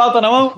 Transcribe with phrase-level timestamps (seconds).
[0.00, 0.54] Pauta na mão.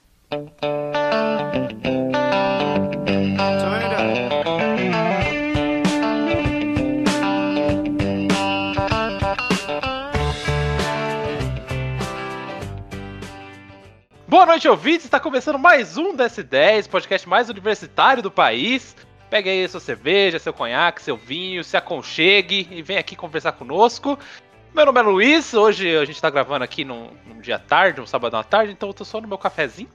[14.29, 15.07] Boa noite, ouvintes!
[15.07, 18.95] Está começando mais um DS10, podcast mais universitário do país.
[19.29, 24.17] Pegue aí sua cerveja, seu conhaque, seu vinho, se aconchegue e vem aqui conversar conosco.
[24.75, 28.07] Meu nome é Luiz, hoje a gente está gravando aqui num, num, dia tarde, um
[28.07, 29.89] sábado à tarde, então eu tô só no meu cafezinho.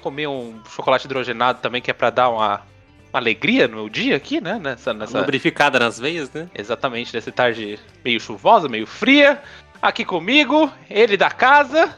[0.00, 2.62] Comi um chocolate hidrogenado também, que é para dar uma,
[3.10, 4.58] uma, alegria no meu dia aqui, né?
[4.58, 5.20] Nessa, nessa...
[5.20, 6.48] Lubrificada nas veias, né?
[6.54, 9.42] Exatamente, nessa tarde meio chuvosa, meio fria.
[9.82, 11.94] Aqui comigo, ele da casa,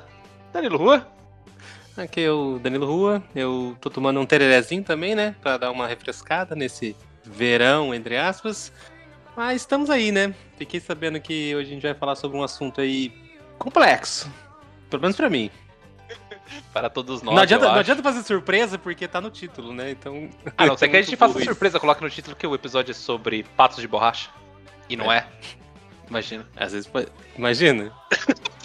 [0.52, 1.06] Danilo Rua.
[1.96, 5.36] Aqui é o Danilo Rua, eu tô tomando um tererezinho também, né?
[5.40, 8.72] Pra dar uma refrescada nesse verão, entre aspas.
[9.36, 10.34] Mas estamos aí, né?
[10.56, 13.12] Fiquei sabendo que hoje a gente vai falar sobre um assunto aí
[13.58, 14.30] complexo.
[14.88, 15.50] Pelo menos pra mim.
[16.72, 17.34] Para todos nós.
[17.34, 19.90] Não adianta, não adianta fazer surpresa porque tá no título, né?
[19.90, 20.28] Então.
[20.56, 22.92] Ah, não, você quer que a gente faça surpresa, coloque no título que o episódio
[22.92, 24.30] é sobre patos de borracha.
[24.88, 25.18] E não é.
[25.18, 25.26] é.
[26.08, 26.46] Imagina.
[26.56, 27.08] Às vezes pode.
[27.36, 27.92] Imagina.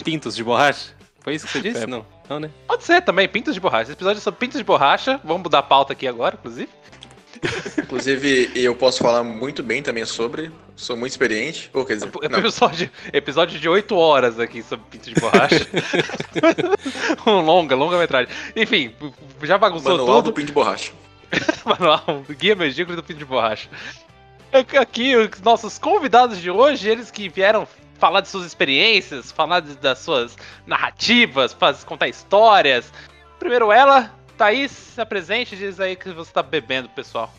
[0.04, 0.94] Pintos de borracha.
[1.20, 1.84] Foi isso que você disse?
[1.84, 1.86] É.
[1.86, 2.06] Não.
[2.28, 2.50] Não, né?
[2.66, 3.84] Pode ser também, pintos de borracha.
[3.84, 5.20] Esse episódio é sobre pintos de borracha.
[5.24, 6.70] Vamos mudar a pauta aqui agora, inclusive.
[7.78, 10.50] Inclusive, eu posso falar muito bem também sobre.
[10.76, 11.70] Sou muito experiente.
[11.72, 15.66] Ou quer dizer, episódio, episódio de 8 horas aqui sobre pinto de borracha.
[17.26, 18.32] um longa, longa metragem.
[18.54, 18.94] Enfim,
[19.42, 20.92] já bagunçou Manual do pinto de borracha.
[21.64, 23.68] Manual, guia medíocre do pinto de borracha.
[24.78, 27.66] Aqui, os nossos convidados de hoje, eles que vieram
[27.98, 32.92] falar de suas experiências, falar de, das suas narrativas, faz, contar histórias.
[33.38, 37.30] Primeiro ela, Thaís, se apresente, diz aí que você está bebendo, pessoal.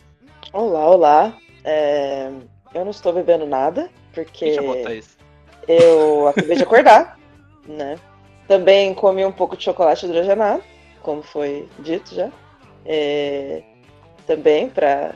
[0.53, 1.37] Olá, olá.
[1.63, 2.29] É...
[2.75, 5.17] Eu não estou bebendo nada, porque chamou, Thaís?
[5.67, 7.17] eu acabei de acordar,
[7.67, 7.97] né?
[8.47, 10.63] Também comi um pouco de chocolate hidrogenado,
[11.01, 12.29] como foi dito já.
[12.85, 13.63] É...
[14.27, 15.15] Também para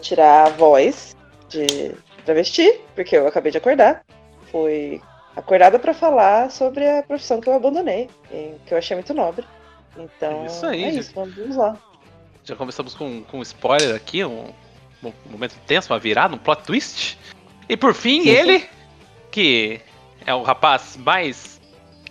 [0.00, 1.16] tirar a voz
[1.48, 1.94] de
[2.26, 4.04] travesti, porque eu acabei de acordar
[4.50, 5.00] fui
[5.34, 8.10] acordada para falar sobre a profissão que eu abandonei,
[8.66, 9.46] que eu achei muito nobre.
[9.96, 11.76] Então, isso aí, é isso, vamos lá.
[12.44, 14.52] Já começamos com, com um spoiler aqui, um,
[15.02, 17.18] um momento tenso, uma virada, um plot twist.
[17.68, 18.28] E por fim, Sim.
[18.28, 18.68] ele,
[19.30, 19.80] que
[20.24, 21.60] é o rapaz mais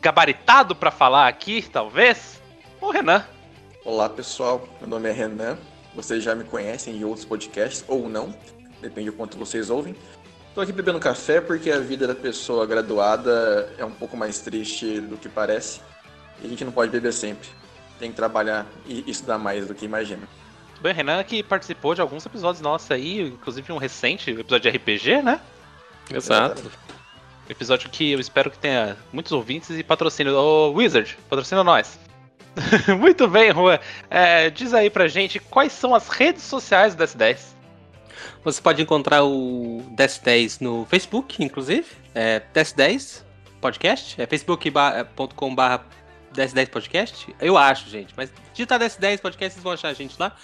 [0.01, 2.41] gabaritado para falar aqui, talvez,
[2.79, 3.25] o Renan.
[3.83, 5.57] Olá pessoal, meu nome é Renan.
[5.95, 8.35] Vocês já me conhecem em outros podcasts ou não,
[8.81, 9.95] depende do quanto vocês ouvem.
[10.53, 14.99] Tô aqui bebendo café porque a vida da pessoa graduada é um pouco mais triste
[15.01, 15.81] do que parece.
[16.41, 17.47] E a gente não pode beber sempre.
[17.99, 20.27] Tem que trabalhar e estudar mais do que imagina.
[20.81, 25.21] Bem, Renan que participou de alguns episódios nossos aí, inclusive um recente, episódio de RPG,
[25.23, 25.39] né?
[26.13, 26.71] Exato.
[27.49, 30.35] Episódio que eu espero que tenha muitos ouvintes e patrocínio.
[30.35, 31.97] Ô, Wizard, patrocina nós.
[32.99, 33.79] Muito bem, Juan.
[34.09, 37.39] É, diz aí pra gente quais são as redes sociais do DS10.
[38.43, 41.87] Você pode encontrar o DS10 no Facebook, inclusive.
[42.13, 43.23] É DS10
[43.59, 44.21] Podcast.
[44.21, 45.97] É facebook.com.br
[46.33, 47.35] DS10 Podcast.
[47.39, 48.13] Eu acho, gente.
[48.15, 50.35] Mas digitar DS10 Podcast, vocês vão achar a gente lá.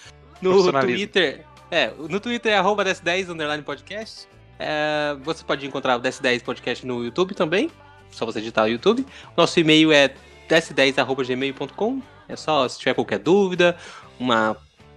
[0.41, 1.45] No Twitter.
[1.71, 4.27] É, no Twitter é arroba DS10 underline podcast.
[4.59, 7.71] É, você pode encontrar o DS10 Podcast no YouTube também.
[8.11, 9.05] Só você digitar o YouTube.
[9.35, 10.13] Nosso e-mail é
[10.49, 12.01] ds10.gmail.com.
[12.27, 13.75] É só se tiver qualquer dúvida,
[14.19, 14.55] uma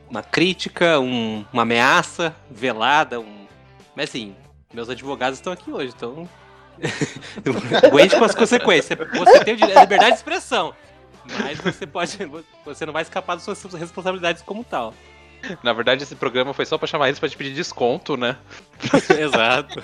[0.09, 3.47] uma crítica, um, uma ameaça velada, um...
[3.95, 4.35] Mas assim,
[4.73, 6.29] meus advogados estão aqui hoje, então.
[7.87, 8.99] Aguente com as consequências.
[8.99, 10.75] Você tem a liberdade de expressão.
[11.41, 12.19] Mas você pode.
[12.65, 14.95] Você não vai escapar das suas responsabilidades como tal.
[15.63, 18.37] Na verdade, esse programa foi só pra chamar eles pra te pedir desconto, né?
[19.19, 19.83] Exato.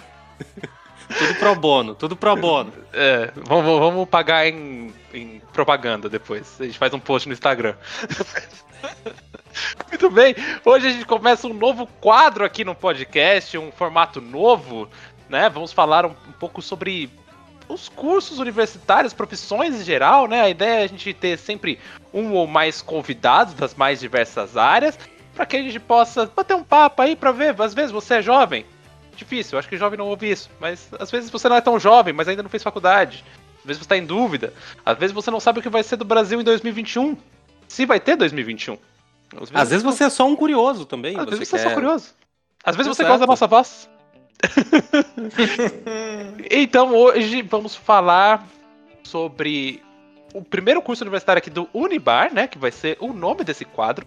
[1.19, 2.73] tudo pro bono, tudo pro bono.
[2.93, 6.61] É, vamos, vamos pagar em, em propaganda depois.
[6.61, 7.75] A gente faz um post no Instagram.
[9.89, 14.89] Muito bem, hoje a gente começa um novo quadro aqui no podcast, um formato novo,
[15.29, 15.49] né?
[15.49, 17.11] Vamos falar um, um pouco sobre
[17.69, 20.43] os cursos universitários, profissões em geral, né?
[20.43, 21.79] A ideia é a gente ter sempre
[22.13, 24.99] um ou mais convidados das mais diversas áreas,
[25.35, 27.61] para que a gente possa bater um papo aí para ver.
[27.61, 28.67] Às vezes você é jovem,
[29.17, 32.13] difícil, acho que jovem não ouve isso, mas às vezes você não é tão jovem,
[32.13, 33.25] mas ainda não fez faculdade.
[33.61, 34.53] Às vezes você está em dúvida,
[34.85, 37.17] às vezes você não sabe o que vai ser do Brasil em 2021.
[37.69, 38.77] Se vai ter 2021.
[39.35, 41.19] Às vezes, Às vezes você é só um curioso também.
[41.19, 41.67] Às vezes você quer...
[41.67, 42.15] é só curioso.
[42.65, 43.89] Às vezes você gosta da nossa voz.
[46.51, 48.47] então hoje vamos falar
[49.05, 49.83] sobre
[50.35, 52.47] o primeiro curso universitário aqui do Unibar, né?
[52.47, 54.07] Que vai ser o nome desse quadro.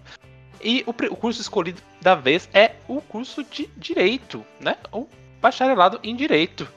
[0.61, 4.77] E o, o curso escolhido da vez é o curso de Direito, né?
[4.91, 5.07] O
[5.41, 6.67] bacharelado em Direito.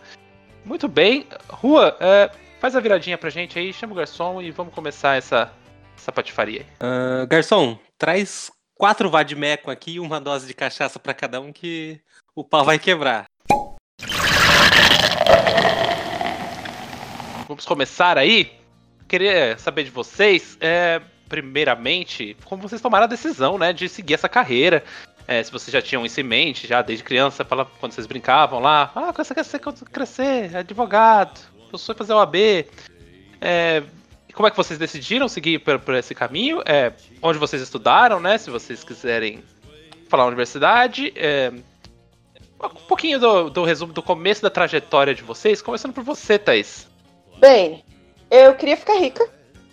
[0.64, 1.26] Muito bem.
[1.48, 2.30] Rua, é,
[2.60, 5.50] faz a viradinha pra gente aí, chama o garçom e vamos começar essa
[5.96, 6.66] essa patifaria aí.
[6.80, 12.00] Ah, garçom, traz quatro vadimeco aqui e uma dose de cachaça pra cada um que
[12.34, 13.26] o pau vai quebrar.
[17.48, 18.52] Vamos começar aí.
[19.08, 24.28] Queria saber de vocês, é, primeiramente, como vocês tomaram a decisão, né, de seguir essa
[24.28, 24.84] carreira.
[25.26, 28.92] É, se vocês já tinham isso em mente, já desde criança, quando vocês brincavam lá,
[28.94, 31.40] ah, você quer ser quando crescer, advogado,
[31.72, 32.36] eu sou fazer OAB.
[33.40, 33.97] É, e
[34.38, 36.62] como é que vocês decidiram seguir por, por esse caminho?
[36.64, 38.38] É, onde vocês estudaram, né?
[38.38, 39.43] Se vocês quiserem
[40.08, 41.12] falar universidade.
[41.17, 41.50] É,
[42.62, 46.87] um pouquinho do, do resumo do começo da trajetória de vocês, começando por você, Thaís.
[47.40, 47.85] Bem,
[48.31, 49.29] eu queria ficar rica.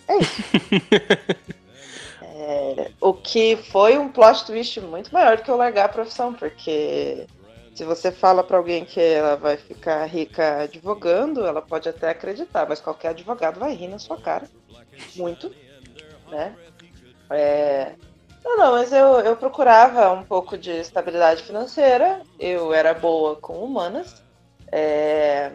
[0.08, 0.42] É isso.
[2.48, 6.32] É, o que foi um plot twist muito maior do que eu largar a profissão,
[6.32, 7.26] porque
[7.76, 12.66] se você fala pra alguém que ela vai ficar rica advogando, ela pode até acreditar,
[12.66, 14.48] mas qualquer advogado vai rir na sua cara.
[15.14, 15.54] Muito.
[16.30, 16.56] Né?
[17.30, 17.92] É,
[18.42, 23.62] Não, não, mas eu, eu procurava um pouco de estabilidade financeira, eu era boa com
[23.62, 24.24] humanas.
[24.72, 25.52] É,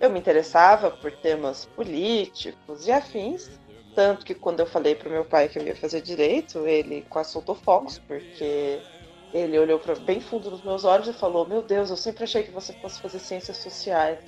[0.00, 3.50] eu me interessava por temas políticos e afins,
[3.92, 7.32] tanto que quando eu falei para meu pai que eu ia fazer direito, ele quase
[7.32, 8.80] soltou fogos, porque
[9.34, 12.42] ele olhou pra, bem fundo nos meus olhos e falou: Meu Deus, eu sempre achei
[12.42, 14.18] que você fosse fazer ciências sociais.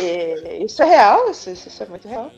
[0.02, 2.30] e- isso é real, isso, isso é muito real.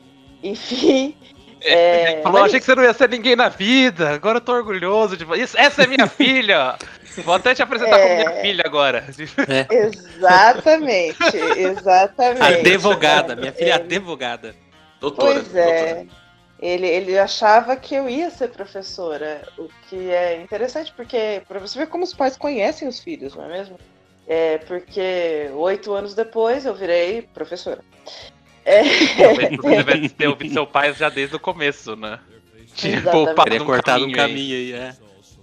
[0.42, 1.16] Enfim.
[1.64, 4.10] É, Falou, mas- achei que você não ia ser ninguém na vida.
[4.10, 5.42] Agora eu tô orgulhoso de você.
[5.42, 6.76] Isso- Essa é minha filha.
[7.24, 8.02] Vou até te apresentar É.
[8.02, 9.04] como minha filha agora.
[9.70, 11.18] Exatamente,
[11.56, 12.42] exatamente.
[12.42, 14.54] Advogada, minha filha é É, advogada.
[15.00, 15.34] Doutora.
[15.40, 15.94] Pois é.
[15.94, 16.21] doutora.
[16.62, 21.76] Ele, ele achava que eu ia ser professora, o que é interessante, porque para você
[21.76, 23.76] ver como os pais conhecem os filhos, não é mesmo?
[24.28, 27.80] É porque oito anos depois eu virei professora.
[28.64, 28.80] É,
[29.18, 32.20] Talvez você deve ter ouvido seu pai já desde o começo, né?
[32.76, 33.42] Tinha Exatamente.
[33.42, 34.72] Teria um cortado um caminho aí.
[34.72, 34.94] é.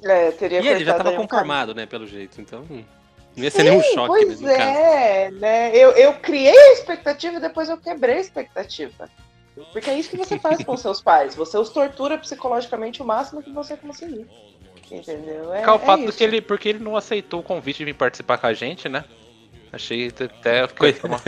[0.06, 2.40] é, eu teria E ele já cortado tava aí um conformado, né, pelo jeito.
[2.40, 4.62] Então, não ia ser Sim, nenhum choque, né, pois no caso.
[4.62, 5.76] é, né?
[5.76, 9.10] Eu, eu criei a expectativa e depois eu quebrei a expectativa.
[9.72, 11.36] Porque é isso que você faz com seus pais.
[11.36, 14.28] Você os tortura psicologicamente o máximo que você conseguir.
[14.92, 15.54] Entendeu?
[15.54, 16.18] É, o é fato do isso.
[16.18, 16.42] que ele.
[16.42, 19.06] Porque ele não aceitou o convite de vir participar com a gente, né?
[19.72, 20.64] Achei até
[21.04, 21.22] uma,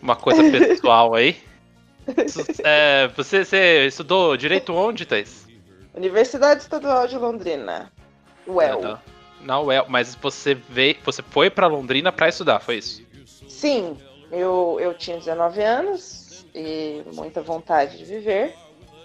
[0.00, 1.36] uma coisa pessoal aí.
[2.64, 5.46] É, você, você estudou direito onde, Thaís?
[5.94, 7.92] Universidade Estadual de Londrina.
[8.44, 8.78] Well.
[8.80, 8.98] É, na-
[9.40, 13.02] Na UEL, mas você veio, você foi pra Londrina pra estudar, foi isso?
[13.48, 13.96] Sim,
[14.32, 16.21] eu, eu tinha 19 anos
[16.54, 18.54] e muita vontade de viver.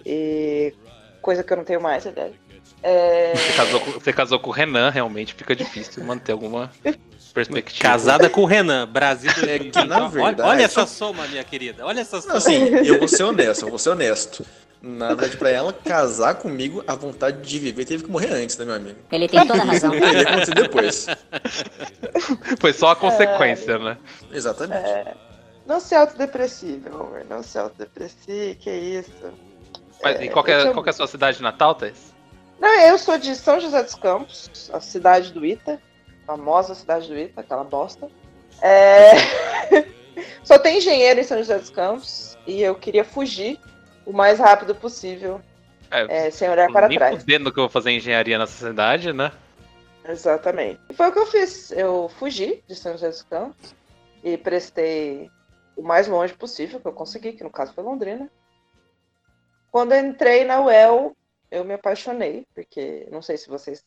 [0.04, 0.72] E
[1.20, 2.32] coisa que eu não tenho mais, aliás.
[2.82, 6.70] É, Você casou, com, você casou com o Renan, realmente fica difícil manter alguma
[7.34, 7.82] perspectiva.
[7.82, 9.30] Casada com o Renan, Brasil.
[9.48, 11.84] É que, na Olha- verdade- Olha essa soma, minha querida.
[11.84, 12.34] Olha essa soma.
[12.36, 14.44] assim, eu vou ser honesto, eu vou ser honesto.
[14.80, 18.64] Na verdade, pra ela casar comigo, a vontade de viver teve que morrer antes, né,
[18.64, 18.98] meu amigo?
[19.10, 19.92] Ele tem toda a razão.
[19.92, 21.06] Não teria acontecido depois.
[22.60, 23.98] Foi só a consequência, né?
[24.32, 25.16] Exatamente.
[25.68, 27.24] Não se autodeprecie, meu amor.
[27.28, 29.32] Não se autodeprecie, que isso.
[30.02, 32.14] Mas, É, e qual, é, qual que é a sua cidade natal, Thaís?
[32.58, 35.80] Não, eu sou de São José dos Campos, a cidade do Ita,
[36.26, 38.08] famosa cidade do Ita, aquela bosta.
[38.62, 39.12] É,
[40.42, 43.60] Só tem engenheiro em São José dos Campos e eu queria fugir
[44.06, 45.40] o mais rápido possível,
[45.90, 47.20] É, é, sem olhar para nem trás.
[47.20, 49.30] fudendo que eu vou fazer engenharia nessa cidade, né?
[50.08, 50.80] Exatamente.
[50.88, 51.70] E foi o que eu fiz.
[51.72, 53.74] Eu fugi de São José dos Campos
[54.24, 55.30] e prestei
[55.78, 58.28] o mais longe possível que eu consegui, que no caso foi Londrina.
[59.70, 61.16] Quando eu entrei na UEL,
[61.50, 63.84] eu me apaixonei, porque não sei se vocês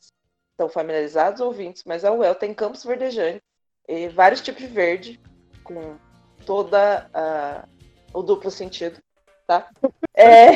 [0.51, 3.41] estão familiarizados ouvintes, mas a UEL tem campos verdejantes
[3.89, 5.19] e vários tipos de verde,
[5.65, 5.97] com
[6.45, 7.67] toda a,
[8.13, 8.97] o duplo sentido,
[9.45, 9.67] tá?
[10.15, 10.51] É,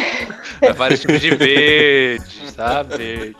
[0.62, 3.36] É vários tipos de verde, sabe?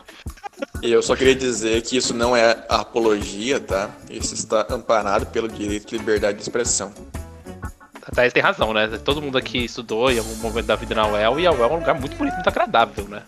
[0.82, 3.90] E eu só queria dizer que isso não é apologia, tá?
[4.10, 6.92] Isso está amparado pelo direito de liberdade de expressão.
[8.06, 8.86] A Thaís tem razão, né?
[9.04, 11.72] Todo mundo aqui estudou em algum momento da vida na UEL e a UEL é
[11.72, 13.22] um lugar muito bonito, muito agradável, né?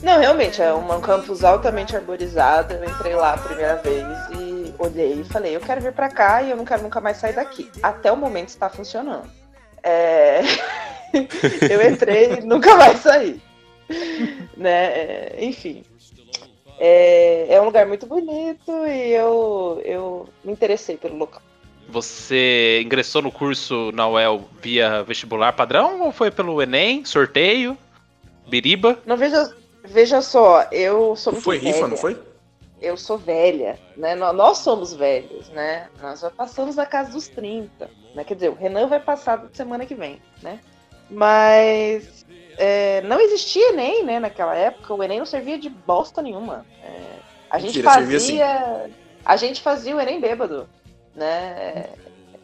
[0.00, 2.74] Não, realmente, é um campus altamente arborizado.
[2.74, 4.06] Eu entrei lá a primeira vez
[4.38, 7.16] e olhei e falei, eu quero vir pra cá e eu não quero nunca mais
[7.16, 7.68] sair daqui.
[7.82, 9.28] Até o momento está funcionando.
[9.82, 10.42] É,
[11.68, 13.40] eu entrei e nunca mais saí.
[14.56, 14.86] né?
[14.86, 15.82] é, Enfim.
[16.78, 17.54] É...
[17.54, 21.42] é um lugar muito bonito e eu, eu me interessei pelo local.
[21.88, 27.76] Você ingressou no curso na UEL via vestibular padrão ou foi pelo Enem, sorteio,
[28.48, 28.98] biriba?
[29.06, 32.20] Não veja, veja só, eu sou muito Foi rifa, não foi?
[32.82, 34.14] eu sou velha, né?
[34.14, 35.88] Nó- Nós somos velhos, né?
[36.02, 38.22] Nós já passamos da casa dos 30, né?
[38.24, 40.58] Quer dizer, o Renan vai passar semana que vem, né?
[41.08, 42.26] Mas
[42.58, 44.92] é, não existia Enem, né, naquela época.
[44.92, 46.66] O Enem não servia de bosta nenhuma.
[46.82, 47.00] É,
[47.48, 48.90] a gente Mentira, servia fazia.
[49.24, 50.68] A gente fazia o Enem bêbado.
[51.16, 51.86] Né?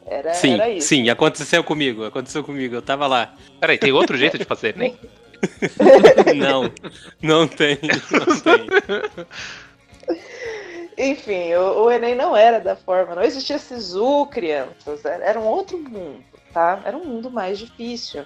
[0.07, 0.89] Era, Sim, era isso.
[0.89, 3.33] sim, aconteceu comigo, aconteceu comigo, eu tava lá.
[3.61, 4.99] Peraí, tem outro jeito de fazer Enem?
[6.37, 6.73] Não,
[7.21, 8.69] não tem, não tem.
[10.97, 15.47] Enfim, o, o Enem não era da forma, não existia SISU, crianças, era, era um
[15.47, 16.81] outro mundo, tá?
[16.85, 18.25] Era um mundo mais difícil,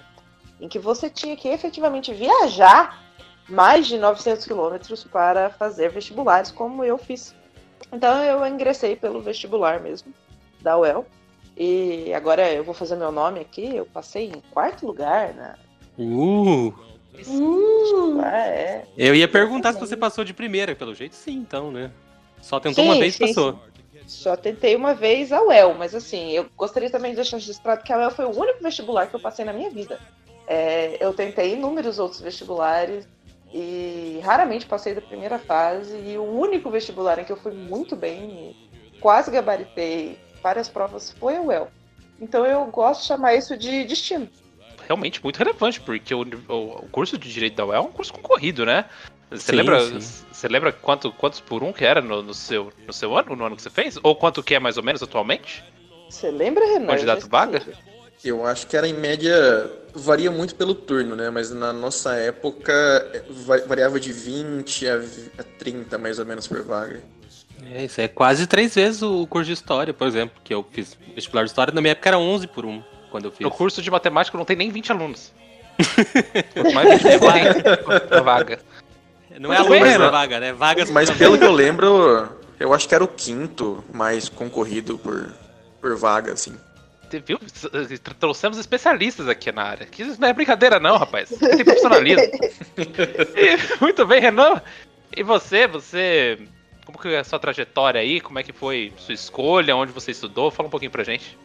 [0.61, 3.03] em que você tinha que efetivamente viajar
[3.49, 7.33] mais de 900 quilômetros para fazer vestibulares, como eu fiz.
[7.91, 10.13] Então eu ingressei pelo vestibular mesmo,
[10.67, 11.05] da UEL,
[11.55, 15.55] e agora eu vou fazer meu nome aqui, eu passei em quarto lugar na...
[15.97, 16.73] Uh,
[18.21, 18.85] Ah, é.
[18.97, 21.89] eu ia perguntar se você passou de primeira, pelo jeito sim, então, né?
[22.41, 23.59] Só tentou Sim, uma vez e passou.
[24.05, 27.91] Só tentei uma vez a UEL, mas assim, eu gostaria também de deixar registrado que
[27.91, 29.99] a UEL foi o único vestibular que eu passei na minha vida.
[30.45, 33.07] É, eu tentei inúmeros outros vestibulares
[33.51, 35.97] e raramente passei da primeira fase.
[36.05, 38.55] E o único vestibular em que eu fui muito bem,
[38.99, 41.67] quase gabaritei várias provas, foi a UEL.
[42.19, 44.27] Então eu gosto de chamar isso de destino.
[44.87, 48.13] Realmente muito relevante, porque o, o- o curso de Direito da UEL é um curso
[48.13, 48.85] concorrido, né?
[49.29, 50.23] Você Sim, lembra, sim.
[50.31, 53.45] você lembra quanto, quantos por um que era no, no seu, no seu ano, no
[53.45, 53.99] ano que você fez?
[54.01, 55.63] Ou quanto que é mais ou menos atualmente?
[56.09, 56.87] Você lembra, Renan?
[56.87, 57.61] Candidato vaga?
[58.23, 59.33] Eu acho que era em média,
[59.93, 61.29] varia muito pelo turno, né?
[61.29, 62.71] Mas na nossa época
[63.13, 67.01] eh, va- variava de 20 a vi- a 30 mais ou menos por vaga.
[67.65, 70.97] É, isso é quase três vezes o curso de História, por exemplo, que eu fiz
[71.15, 71.73] vestibular de História.
[71.73, 73.41] Na minha época era 11 por um, quando eu fiz.
[73.41, 75.33] No curso de matemática não tem nem 20 alunos.
[76.53, 78.59] Quanto mais 20 tem por vaga.
[79.39, 80.09] Não é na né?
[80.09, 80.53] vaga, né?
[80.53, 82.27] Vagas Mas pelo que eu lembro,
[82.59, 85.31] eu acho que era o quinto mais concorrido por,
[85.79, 86.55] por vaga, assim.
[87.09, 87.39] Você viu?
[88.19, 89.85] Trouxemos especialistas aqui na área.
[89.85, 91.29] Que isso não é brincadeira, não, rapaz.
[91.29, 92.23] Tem profissionalismo.
[92.77, 94.61] E, muito bem, Renan.
[95.15, 96.37] E você, você.
[96.87, 98.21] Como que é a sua trajetória aí?
[98.21, 99.75] Como é que foi sua escolha?
[99.75, 100.49] Onde você estudou?
[100.49, 101.37] Fala um pouquinho pra gente.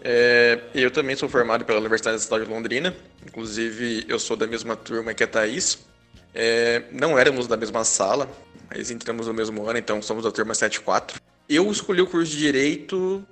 [0.00, 2.94] É, eu também sou formado pela Universidade Estadual de Londrina.
[3.26, 5.84] Inclusive, eu sou da mesma turma que a Thaís.
[6.32, 8.30] É, não éramos da mesma sala,
[8.70, 11.20] mas entramos no mesmo ano, então somos da turma 74.
[11.48, 13.26] Eu escolhi o curso de Direito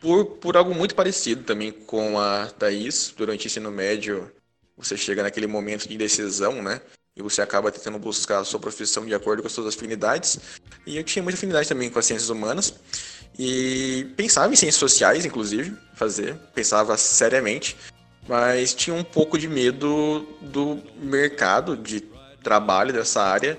[0.00, 3.14] por, por algo muito parecido também com a Thaís.
[3.16, 4.32] Durante o ensino médio,
[4.76, 6.80] você chega naquele momento de indecisão, né?
[7.16, 10.38] E você acaba tentando buscar a sua profissão de acordo com as suas afinidades.
[10.86, 12.74] E eu tinha muita afinidade também com as ciências humanas.
[13.38, 17.76] E pensava em ciências sociais, inclusive, fazer, pensava seriamente,
[18.28, 22.02] mas tinha um pouco de medo do mercado de
[22.42, 23.58] trabalho dessa área,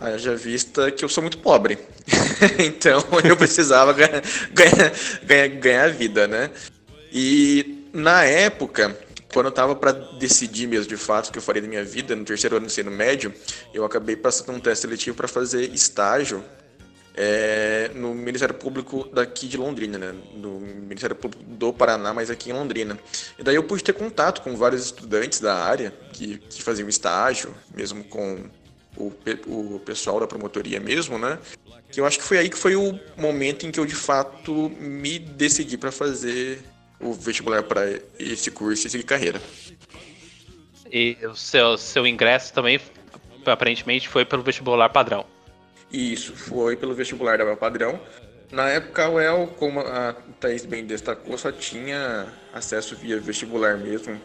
[0.00, 1.78] haja vista que eu sou muito pobre.
[2.58, 4.92] então eu precisava ganhar, ganhar,
[5.24, 6.50] ganhar, ganhar vida, né?
[7.12, 8.96] E na época,
[9.32, 12.16] quando eu tava para decidir mesmo de fato o que eu faria da minha vida,
[12.16, 13.32] no terceiro ano do ensino médio,
[13.74, 16.42] eu acabei passando um teste seletivo para fazer estágio
[17.20, 20.14] é, no Ministério Público daqui de Londrina, né?
[20.34, 22.96] No Ministério Público do Paraná, mas aqui em Londrina.
[23.36, 27.52] E daí eu pude ter contato com vários estudantes da área que, que faziam estágio,
[27.74, 28.44] mesmo com
[28.96, 29.12] o,
[29.46, 31.40] o pessoal da promotoria mesmo, né?
[31.90, 34.70] Que eu acho que foi aí que foi o momento em que eu de fato
[34.78, 36.62] me decidi para fazer
[37.00, 37.82] o vestibular para
[38.18, 39.40] esse curso e seguir carreira.
[40.90, 42.80] E o seu, seu ingresso também,
[43.44, 45.24] aparentemente, foi pelo vestibular padrão.
[45.92, 48.00] Isso, foi pelo vestibular da padrão.
[48.50, 54.18] Na época, a UEL, como a Thaís bem destacou, só tinha acesso via vestibular mesmo,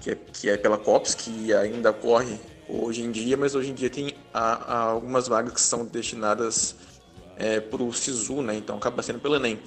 [0.00, 2.38] que é, que é pela COPS, que ainda corre
[2.68, 6.74] hoje em dia, mas hoje em dia tem a- a algumas vagas que são destinadas
[7.70, 8.54] para o SISU, né?
[8.56, 9.58] Então acaba sendo pelo Enem.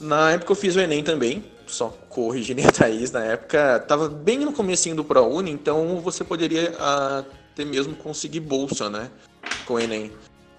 [0.00, 4.38] Na época eu fiz o Enem também, só corrigindo a Thaís, na época tava bem
[4.38, 9.10] no comecinho do ProUni, então você poderia até mesmo conseguir bolsa, né?
[9.64, 10.12] Com o Enem.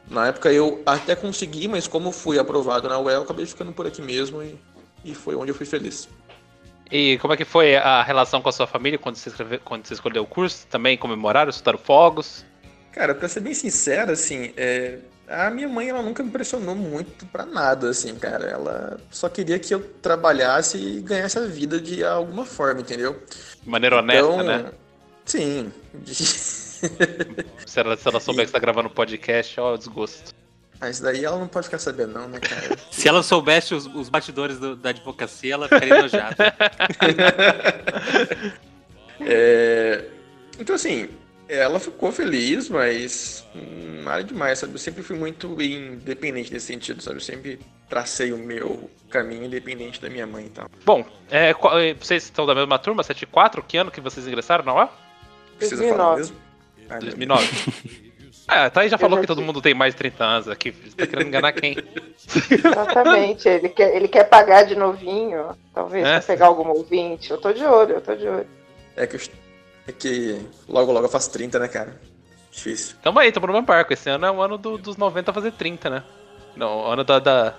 [0.10, 3.88] Na época eu até consegui, mas como fui aprovado na UEL, eu acabei ficando por
[3.88, 4.58] aqui mesmo e,
[5.06, 6.10] e foi onde eu fui feliz.
[6.92, 9.86] E como é que foi a relação com a sua família quando você, escreve- quando
[9.88, 10.68] você escolheu o curso?
[10.68, 12.46] Também comemoraram, soltaram fogos?
[12.92, 17.26] Cara, pra ser bem sincero, assim, é, a minha mãe ela nunca me pressionou muito
[17.28, 18.46] pra nada, assim, cara.
[18.46, 23.22] Ela só queria que eu trabalhasse e ganhasse a vida de alguma forma, entendeu?
[23.62, 24.72] De maneira honesta, Então, né?
[25.26, 25.72] Sim.
[27.66, 30.34] Se ela, se ela souber que você tá gravando podcast, ó, o desgosto.
[30.82, 32.76] Mas daí ela não pode ficar sabendo, não, né, cara?
[32.92, 36.36] Se ela soubesse os, os bastidores do- da advocacia, ela ficaria enojada.
[39.22, 40.06] É,
[40.60, 41.08] Então, assim,
[41.56, 44.74] Ela ficou feliz, mas hum, nada demais, sabe?
[44.74, 47.18] Eu sempre fui muito independente nesse sentido, sabe?
[47.18, 50.68] Eu sempre tracei o meu caminho independente da minha mãe e tal.
[50.86, 53.62] Bom, é, qual- é, vocês estão da mesma turma, 74?
[53.62, 54.90] Que ano que vocês ingressaram na UEL?
[55.58, 55.98] Precisa 2009.
[56.04, 56.36] falar mesmo?
[56.90, 57.94] Ai, meu 2009.
[58.50, 60.72] É, tá aí já falou que todo mundo tem mais de 30 anos aqui.
[60.72, 61.78] Você tá querendo enganar quem?
[62.52, 63.48] Exatamente.
[63.48, 66.14] ele, quer, ele quer pagar de novinho, talvez, É.
[66.20, 67.32] pra pegar algum ouvinte.
[67.32, 68.48] Eu tô de olho, eu tô de olho.
[68.98, 69.22] É que, eu-
[69.88, 72.00] é que logo logo eu faço 30, né, cara?
[72.52, 72.96] Difícil.
[73.02, 73.94] Tamo aí, tamo no mesmo barco.
[73.94, 76.04] Esse ano é o ano do- dos 90 a fazer 30, né?
[76.56, 77.54] Não, o ano da, da,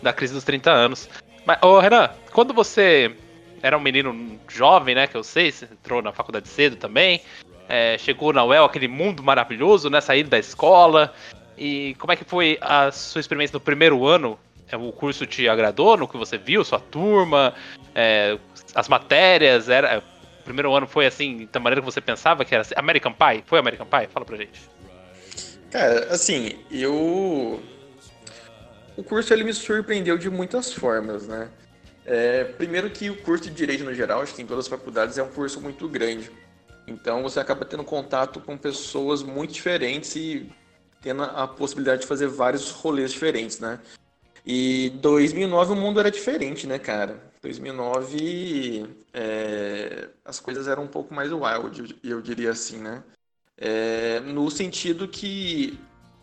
[0.00, 1.08] da crise dos 30 anos.
[1.44, 3.14] Mas, ô Renan, quando você
[3.62, 7.20] era um menino jovem, né, que eu sei, você entrou na faculdade cedo também,
[7.68, 11.12] é, chegou na UEL, aquele mundo maravilhoso, né, saído da escola,
[11.58, 14.38] e como é que foi a sua experiência no primeiro ano?
[14.70, 17.54] É, O curso te agradou no que você viu, sua turma,
[17.94, 18.38] é,
[18.74, 20.02] as matérias, era...
[20.46, 22.74] Primeiro ano foi assim, da maneira que você pensava que era assim?
[22.76, 23.42] American Pie?
[23.44, 24.06] Foi American Pie?
[24.06, 24.60] Fala pra gente.
[25.72, 27.60] Cara, assim, eu.
[28.96, 31.50] O curso ele me surpreendeu de muitas formas, né?
[32.06, 35.18] É, primeiro que o curso de Direito no geral, acho que em todas as faculdades,
[35.18, 36.30] é um curso muito grande.
[36.86, 40.48] Então você acaba tendo contato com pessoas muito diferentes e
[41.02, 43.80] tendo a possibilidade de fazer vários rolês diferentes, né?
[44.46, 47.20] E 2009 o mundo era diferente, né, cara?
[47.46, 53.02] 2009 é, as coisas eram um pouco mais wild, eu diria assim, né?
[53.56, 55.78] É, no sentido que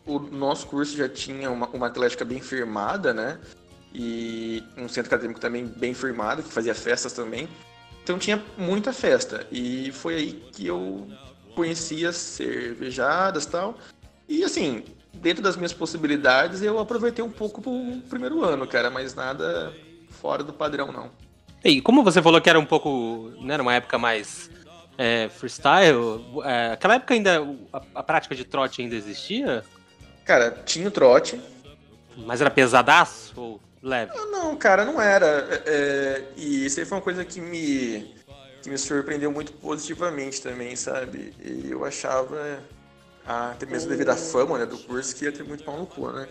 [0.06, 3.40] o nosso curso já tinha uma, uma atlética bem firmada, né?
[3.94, 7.48] E um centro acadêmico também bem firmado, que fazia festas também.
[8.04, 9.48] Então tinha muita festa.
[9.52, 11.08] E foi aí que eu
[11.56, 13.78] conhecia cervejadas tal.
[14.28, 19.16] E assim, dentro das minhas possibilidades, eu aproveitei um pouco pro primeiro ano, cara, mas
[19.16, 19.74] nada
[20.24, 21.12] fora do padrão, não.
[21.64, 24.50] E como você falou que era um pouco, né, numa época mais
[24.98, 29.64] é, freestyle, é, aquela época ainda a, a prática de trote ainda existia,
[30.26, 31.42] Cara, tinha o trote,
[32.18, 34.14] mas era pesadaço ou leve?
[34.32, 35.26] Não, cara, não era.
[35.26, 38.16] É, é, e isso aí foi uma coisa que me,
[38.62, 41.34] que me surpreendeu muito positivamente também, sabe?
[41.44, 42.64] E eu achava,
[43.26, 45.86] ah, até mesmo devido à fama né, do curso, que ia ter muito pau no
[45.86, 46.28] cu, né?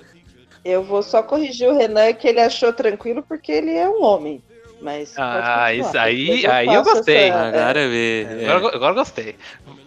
[0.64, 4.42] Eu vou só corrigir o Renan que ele achou tranquilo porque ele é um homem.
[4.81, 5.11] Mas.
[5.14, 7.16] pode Ah, isso aí- depois aí eu gostei.
[7.29, 8.27] essa- Agora vê.
[8.48, 8.75] Agora, é.
[8.77, 9.37] agora eu gostei.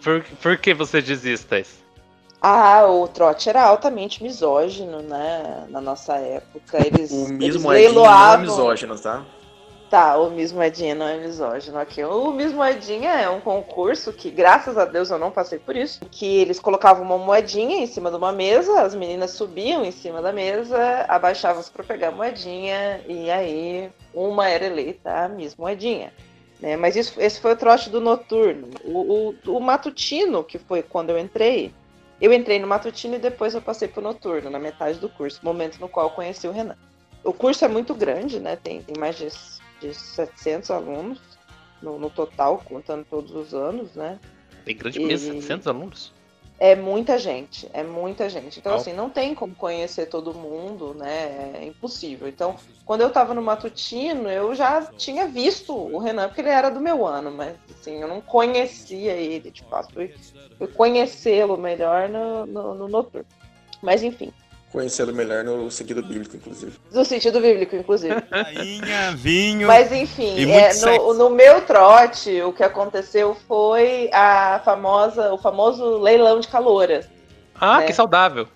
[0.02, 1.84] Por, por que você diz isso, Thais?
[2.40, 5.64] Ah, o trote era altamente misógino, né?
[5.68, 6.78] Na nossa época.
[6.86, 8.40] Eles, O eles mesmo não é leiloavam.
[8.40, 9.22] misógino, tá?
[9.88, 12.02] Tá, o Miss Moedinha não é misógino aqui.
[12.02, 16.00] O Miss Moedinha é um concurso que, graças a Deus, eu não passei por isso.
[16.10, 20.20] Que eles colocavam uma moedinha em cima de uma mesa, as meninas subiam em cima
[20.20, 26.12] da mesa, abaixavam-se para pegar a moedinha, e aí uma era eleita a Miss Moedinha.
[26.60, 26.76] Né?
[26.76, 28.68] Mas isso, esse foi o trote do noturno.
[28.84, 31.72] O, o, o matutino, que foi quando eu entrei,
[32.20, 35.78] eu entrei no matutino e depois eu passei pro noturno, na metade do curso, momento
[35.78, 36.76] no qual eu conheci o Renan.
[37.22, 38.56] O curso é muito grande, né?
[38.56, 39.28] Tem, tem mais de,
[39.80, 41.20] de 700 alunos
[41.82, 44.18] no, no total, contando todos os anos, né?
[44.64, 46.12] Tem grande E- mesa, 700 alunos.
[46.58, 48.58] É muita gente, é muita gente.
[48.58, 51.52] Então, Al- assim, não tem como conhecer todo mundo, né?
[51.60, 52.26] É impossível.
[52.26, 56.70] Então, quando eu tava no matutino, eu já tinha visto o Renan, porque ele era
[56.70, 59.92] do meu ano, mas, assim, eu não conhecia ele, de fato.
[59.92, 60.14] Fui,
[60.56, 63.26] fui conhecê-lo melhor no, no, no noturno.
[63.82, 64.32] Mas, enfim,
[64.76, 66.78] Conhecê-lo melhor no sentido bíblico, inclusive.
[66.92, 68.14] no sentido bíblico, inclusive.
[68.30, 69.66] Rainha, vinho.
[69.66, 75.38] Mas enfim, E é, no, no meu trote, o que aconteceu foi a famosa, o
[75.38, 77.08] famoso leilão de calouras.
[77.54, 77.86] Ah, né?
[77.86, 78.46] que saudável.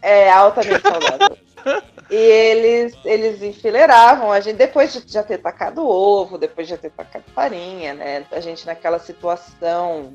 [0.00, 1.36] É altamente saudável.
[2.08, 6.78] e eles, eles enfileiravam a gente, depois de já ter tacado ovo, depois de já
[6.78, 8.24] ter tacado farinha, né?
[8.32, 10.14] A gente naquela situação.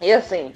[0.00, 0.54] E assim,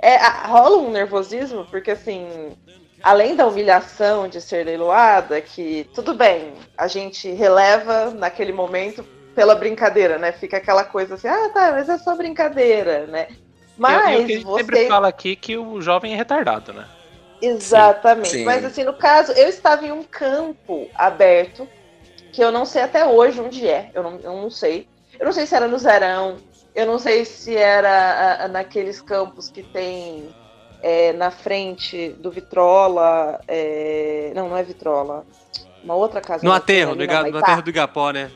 [0.00, 2.56] é, rola um nervosismo, porque assim,
[3.02, 9.54] além da humilhação de ser leiloada, que tudo bem, a gente releva naquele momento pela
[9.54, 10.32] brincadeira, né?
[10.32, 13.28] Fica aquela coisa assim, ah, tá, mas é só brincadeira, né?
[13.76, 16.16] Mas e, e o que a gente sempre você fala aqui que o jovem é
[16.16, 16.86] retardado, né?
[17.40, 18.28] Exatamente.
[18.28, 18.44] Sim.
[18.44, 21.68] Mas assim, no caso, eu estava em um campo aberto,
[22.32, 23.90] que eu não sei até hoje onde é.
[23.92, 24.86] Eu não, eu não sei.
[25.18, 26.36] Eu não sei se era no Zerão,
[26.74, 30.34] eu não sei se era ah, ah, naqueles campos que tem
[30.82, 33.40] é, na frente do Vitrola.
[33.46, 35.24] é, Não, não é Vitrola.
[35.82, 36.44] Uma outra casa.
[36.44, 38.30] No aterro, ali no, no aterro do Igapó, né?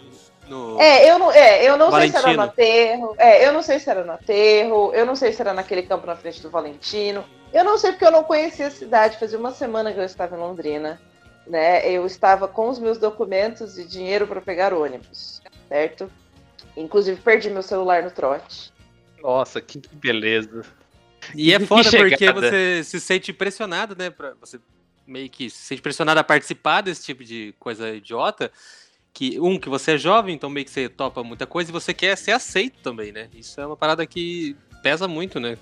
[0.48, 0.80] No...
[0.80, 3.14] É, eu não, é, eu não sei se era no aterro.
[3.18, 4.92] É, eu não sei se era no aterro.
[4.94, 7.24] Eu não sei se era naquele campo na frente do Valentino.
[7.52, 9.18] Eu não sei porque eu não conhecia a cidade.
[9.18, 11.00] Fazia uma semana que eu estava em Londrina.
[11.46, 11.88] Né?
[11.88, 16.10] Eu estava com os meus documentos e dinheiro para pegar ônibus, certo?
[16.76, 18.72] Inclusive perdi meu celular no trote.
[19.22, 20.64] Nossa, que beleza.
[21.34, 24.10] E é Que foda porque você se sente impressionado, né?
[24.10, 24.58] Pra, você
[25.06, 28.50] meio que se sente pressionado a participar desse tipo de coisa idiota.
[29.12, 31.94] Que, um, que você é jovem, então meio que você topa muita coisa e você
[31.94, 33.30] quer ser aceito também, né?
[33.34, 35.56] Isso é uma parada que pesa muito, né?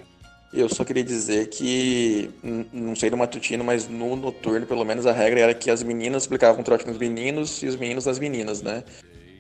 [0.53, 2.31] Eu só queria dizer que,
[2.73, 6.25] não sei no matutino, mas no noturno, pelo menos, a regra era que as meninas
[6.25, 8.85] explicavam trote nos meninos e os meninos nas meninas, né?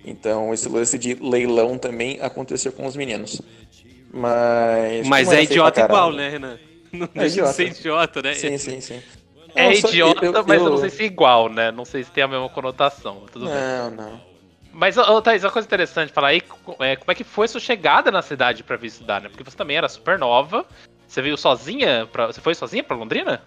[0.04, 3.40] Então, esse lance de leilão também acontecia com os meninos.
[4.14, 5.07] Mas.
[5.09, 6.59] Mas é idiota igual, né, Renan?
[6.92, 7.53] Não É deixa de idiota.
[7.53, 8.35] ser idiota, né?
[8.35, 9.03] Sim, sim, sim.
[9.57, 11.70] É Não, idiota, eu- mas eu eu- não sei se é igual, né?
[11.72, 13.24] Não sei se tem a mesma conotação.
[13.33, 13.55] Tudo bem.
[13.55, 14.20] Não, não.
[14.72, 16.42] Mas, ô, Thaís, uma coisa interessante falar aí,
[16.81, 19.29] é, como é que foi sua chegada na cidade pra vir estudar, né?
[19.29, 20.64] Porque você também era super nova.
[21.07, 22.27] Você veio sozinha pra.
[22.27, 23.42] Você foi sozinha pra Londrina?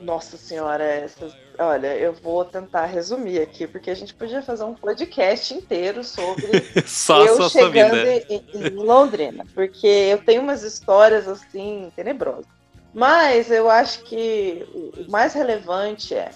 [0.00, 1.34] Nossa senhora, essas...
[1.58, 6.46] olha, eu vou tentar resumir aqui, porque a gente podia fazer um podcast inteiro sobre
[6.86, 12.46] Só eu sua chegando em, em Londrina, porque eu tenho umas histórias assim tenebrosas.
[12.92, 16.30] Mas eu acho que o o mais relevante é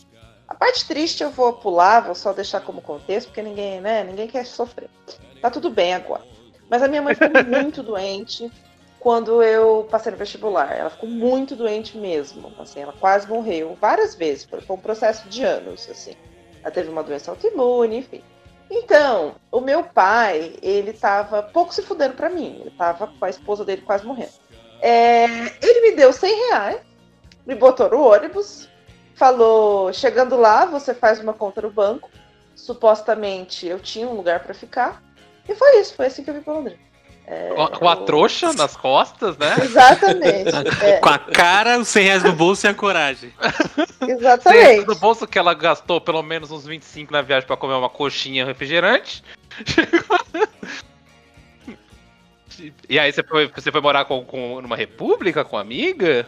[0.47, 4.29] a parte triste eu vou pular, vou só deixar como contexto, porque ninguém, né, ninguém
[4.29, 4.89] quer sofrer.
[5.41, 6.23] Tá tudo bem agora.
[6.71, 8.51] Mas a minha mãe ficou muito doente
[9.05, 10.73] quando eu passei no vestibular.
[10.73, 12.51] Ela ficou muito doente mesmo.
[12.59, 14.45] Assim, ela quase morreu várias vezes.
[14.45, 16.15] Foi um processo de anos, assim.
[16.63, 18.25] Ela teve uma doença autoimune, enfim.
[18.71, 22.57] Então, o meu pai, ele tava pouco se fudendo pra mim.
[22.63, 24.33] Ele tava com a esposa dele quase morrendo.
[24.81, 25.27] É,
[25.63, 26.81] ele me deu 100 reais,
[27.47, 28.71] me botou no ônibus,
[29.15, 32.09] falou: chegando lá, você faz uma conta no banco.
[32.55, 35.03] Supostamente eu tinha um lugar pra ficar.
[35.47, 36.94] E foi isso, foi assim que eu vim pra Londrina.
[37.27, 39.55] É, Com, a eu- trouxa nas costas, né?
[39.63, 40.51] Exatamente.
[40.85, 43.33] é, Com a cara, os 100 reais no bolso e a coragem.
[44.07, 44.87] exatamente.
[44.87, 48.43] no bolso que ela gastou pelo menos uns 25 na viagem pra comer uma coxinha
[48.43, 49.25] e um refrigerante.
[52.89, 56.27] E aí você foi, você foi morar com, com, numa república, com amiga?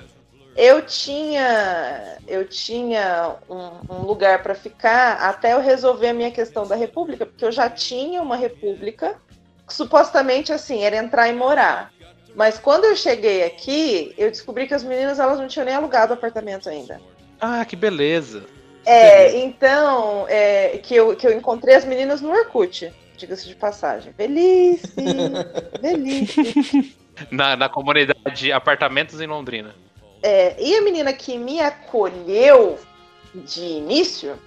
[0.56, 6.66] Eu tinha, eu tinha um, um lugar para ficar até eu resolver a minha questão
[6.66, 9.16] da república, porque eu já tinha uma república
[9.66, 11.92] que supostamente assim era entrar e morar.
[12.35, 16.12] Mas quando eu cheguei aqui, eu descobri que as meninas elas não tinham nem alugado
[16.12, 17.00] o apartamento ainda.
[17.40, 18.44] Ah, que beleza.
[18.85, 24.12] É, então, é, que, eu, que eu encontrei as meninas no Orkut, diga-se de passagem.
[24.16, 24.94] Velhice,
[25.81, 26.96] velhice.
[27.31, 29.74] Na, na comunidade Apartamentos em Londrina.
[30.22, 32.79] É, e a menina que me acolheu
[33.35, 34.38] de início,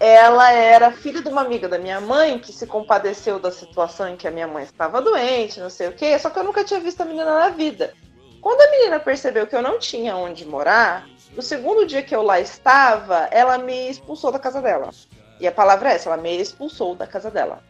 [0.00, 4.16] ela era filha de uma amiga da minha mãe que se compadeceu da situação em
[4.16, 6.80] que a minha mãe estava doente, não sei o quê, só que eu nunca tinha
[6.80, 7.94] visto a menina na vida.
[8.40, 12.22] Quando a menina percebeu que eu não tinha onde morar, no segundo dia que eu
[12.22, 14.90] lá estava, ela me expulsou da casa dela.
[15.38, 17.62] E a palavra é essa, ela me expulsou da casa dela.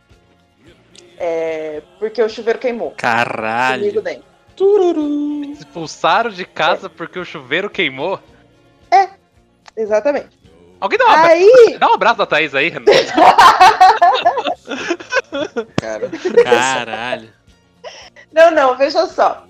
[1.18, 2.88] É, porque o chuveiro queimou.
[2.88, 4.02] Comigo Caralho.
[4.02, 4.24] dentro.
[5.52, 8.18] Expulsaram de casa porque o chuveiro queimou.
[9.76, 10.41] Exatamente.
[10.82, 12.86] Alguém dá um abraço, Aí, dá um abraço da Thaís aí, Renan.
[15.76, 16.10] Cara,
[16.42, 17.32] Caralho.
[18.32, 19.46] Não, não, veja só.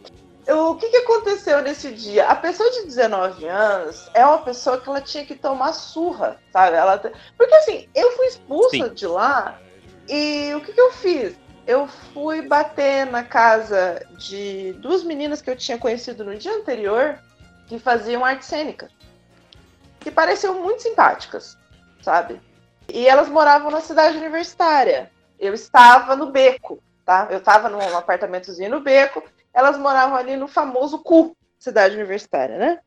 [0.46, 2.26] O que, que aconteceu nesse dia?
[2.28, 6.76] A pessoa de 19 anos é uma pessoa que ela tinha que tomar surra, sabe?
[6.76, 6.98] Ela...
[6.98, 8.92] te- Porque assim, eu fui expulsa Sim.
[8.92, 9.58] de lá
[10.10, 11.34] e o que, que eu fiz?
[11.66, 17.18] Eu fui bater na casa de duas meninas que eu tinha conhecido no dia anterior
[17.68, 18.90] que faziam arte cênica.
[20.02, 21.56] Que pareciam muito simpáticas,
[22.02, 22.40] sabe?
[22.92, 25.10] E elas moravam na cidade universitária.
[25.38, 27.28] Eu estava no beco, tá?
[27.30, 32.80] Eu estava num apartamentozinho no beco, elas moravam ali no famoso cu, cidade universitária, né?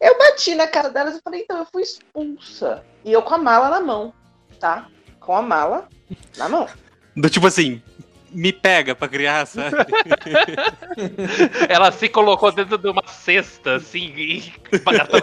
[0.00, 2.82] Eu bati na cara delas e falei, então eu fui expulsa.
[3.04, 4.14] E eu com a mala na mão,
[4.58, 4.88] tá?
[5.20, 5.88] Com a mala
[6.38, 6.66] na mão.
[7.14, 7.82] Do tipo assim,
[8.32, 9.76] me pega pra criar, sabe?
[11.68, 14.52] Ela se colocou dentro de uma cesta, assim, e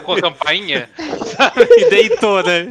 [0.03, 0.89] com a campainha.
[1.77, 2.65] e deitou, né?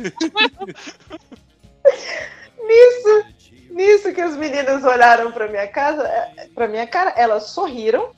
[2.62, 3.24] Nisso,
[3.70, 6.08] nisso que as meninas olharam para minha casa,
[6.54, 8.10] para minha cara, elas sorriram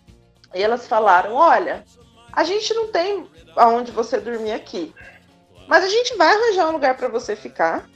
[0.54, 1.84] e elas falaram: "Olha,
[2.32, 3.26] a gente não tem
[3.56, 4.94] aonde você dormir aqui,
[5.66, 7.88] mas a gente vai arranjar um lugar para você ficar.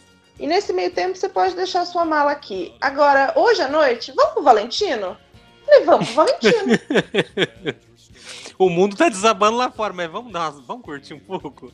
[0.43, 2.75] E nesse meio tempo você pode deixar sua mala aqui.
[2.81, 5.17] Agora, hoje à noite, vamos pro Valentino?"
[5.65, 7.77] Falei, vamos pro Valentino.
[8.59, 11.73] O mundo tá desabando lá fora, mas vamos dar vamos curtir um pouco.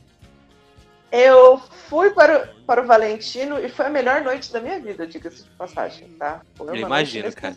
[1.11, 5.05] Eu fui para o, para o Valentino e foi a melhor noite da minha vida,
[5.05, 6.41] diga-se de passagem, tá?
[6.55, 7.55] Foi uma Eu imagino, cara.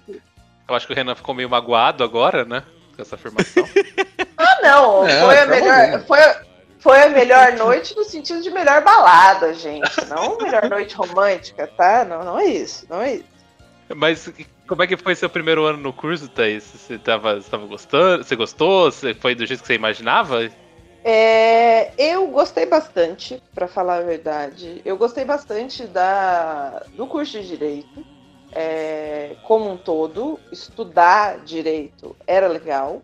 [0.68, 2.62] Eu acho que o Renan ficou meio magoado agora, né?
[2.94, 3.66] Com essa afirmação.
[4.36, 5.72] Ah, não, Não, foi a melhor.
[5.72, 5.98] aí.
[6.00, 6.18] Foi,
[6.82, 10.04] foi a melhor noite no sentido de melhor balada, gente.
[10.08, 12.04] Não melhor noite romântica, tá?
[12.04, 13.24] Não, não é isso, não é isso.
[13.94, 14.32] Mas
[14.66, 16.64] como é que foi seu primeiro ano no curso, Thaís?
[16.64, 18.24] Você tava, você tava gostando?
[18.24, 18.90] Você gostou?
[18.90, 20.50] Você foi do jeito que você imaginava?
[21.04, 24.82] É, eu gostei bastante, para falar a verdade.
[24.84, 28.04] Eu gostei bastante da, do curso de direito.
[28.54, 33.02] É, como um todo, estudar direito era legal.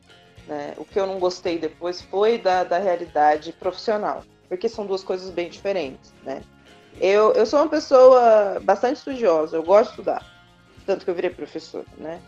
[0.48, 0.72] Né?
[0.78, 5.30] O que eu não gostei depois foi da, da realidade profissional, porque são duas coisas
[5.30, 6.12] bem diferentes.
[6.24, 6.42] Né?
[6.98, 10.24] Eu, eu sou uma pessoa bastante estudiosa, eu gosto de estudar,
[10.86, 11.84] tanto que eu virei professora.
[11.98, 12.18] Né?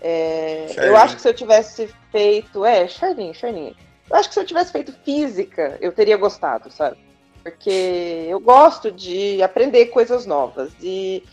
[0.00, 2.64] É, eu acho que se eu tivesse feito.
[2.64, 3.76] É, Charlinho, Charlinho.
[4.08, 6.96] Eu acho que se eu tivesse feito física, eu teria gostado, sabe?
[7.42, 10.72] Porque eu gosto de aprender coisas novas.
[10.80, 11.24] E,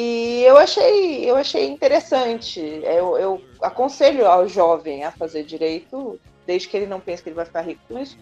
[0.00, 2.60] e eu achei, eu achei interessante.
[2.84, 7.36] Eu, eu aconselho ao jovem a fazer direito, desde que ele não pense que ele
[7.36, 8.16] vai ficar rico com isso.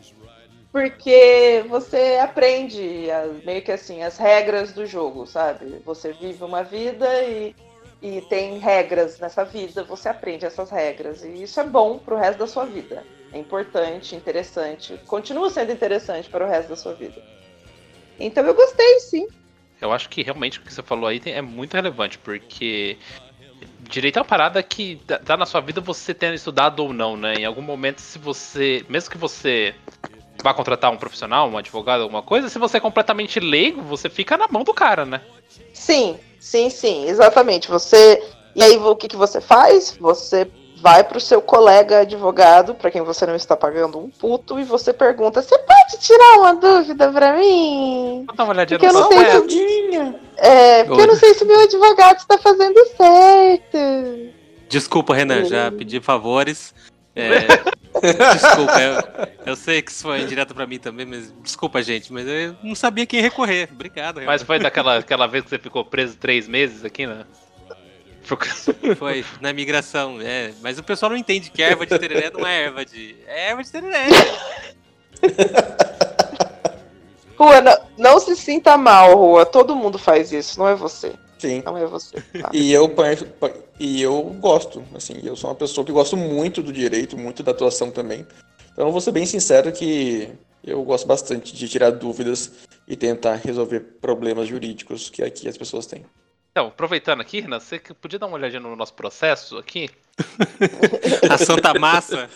[0.73, 5.83] Porque você aprende as, meio que assim as regras do jogo, sabe?
[5.85, 7.55] Você vive uma vida e,
[8.01, 11.23] e tem regras nessa vida, você aprende essas regras.
[11.23, 16.29] E isso é bom pro resto da sua vida é importante, interessante, continua sendo interessante
[16.29, 17.23] para o resto da sua vida.
[18.19, 19.27] Então eu gostei, sim.
[19.81, 22.97] Eu acho que realmente o que você falou aí é muito relevante, porque
[23.89, 27.35] direito é uma parada que tá na sua vida você tendo estudado ou não, né?
[27.35, 28.85] Em algum momento, se você.
[28.89, 29.75] Mesmo que você
[30.43, 34.37] vá contratar um profissional, um advogado, alguma coisa, se você é completamente leigo, você fica
[34.37, 35.21] na mão do cara, né?
[35.73, 37.69] Sim, sim, sim, exatamente.
[37.69, 38.23] Você.
[38.55, 39.97] E aí o que, que você faz?
[40.01, 40.51] Você
[40.87, 44.63] vai para o seu colega advogado, para quem você não está pagando um puto, e
[44.63, 48.23] você pergunta: Você pode tirar uma dúvida para mim?
[48.25, 51.35] Vou dar uma olhadinha porque eu não no sei se, é, porque eu não sei
[51.35, 54.33] se meu advogado está fazendo certo.
[54.69, 56.73] Desculpa, Renan, já pedi favores.
[57.17, 57.41] É,
[58.35, 62.29] desculpa, eu, eu, sei que isso foi direto pra mim também, mas desculpa, gente, mas
[62.29, 63.69] eu não sabia quem recorrer.
[63.73, 64.31] Obrigado, Renan.
[64.31, 67.25] Mas foi daquela aquela vez que você ficou preso três meses aqui, né?
[68.99, 70.53] Foi, na migração, é.
[70.61, 73.17] Mas o pessoal não entende que erva de tereré não é erva de.
[73.27, 74.07] É erva de tereré.
[77.37, 79.45] Rua, não, não, se sinta mal, Rua.
[79.45, 81.13] Todo mundo faz isso, não é você.
[81.39, 81.63] Sim.
[81.65, 82.17] Não é você.
[82.41, 82.49] Tá?
[82.53, 82.93] E eu
[83.79, 87.51] e eu gosto, assim, eu sou uma pessoa que gosto muito do direito, muito da
[87.51, 88.27] atuação também.
[88.73, 90.31] Então eu vou ser bem sincero que
[90.65, 92.53] eu gosto bastante de tirar dúvidas
[92.89, 96.07] e tentar resolver problemas jurídicos que aqui as pessoas têm.
[96.57, 99.91] Então, aproveitando aqui, Renan, você podia dar uma olhadinha no nosso processo aqui?
[101.31, 102.31] A Santa Massa.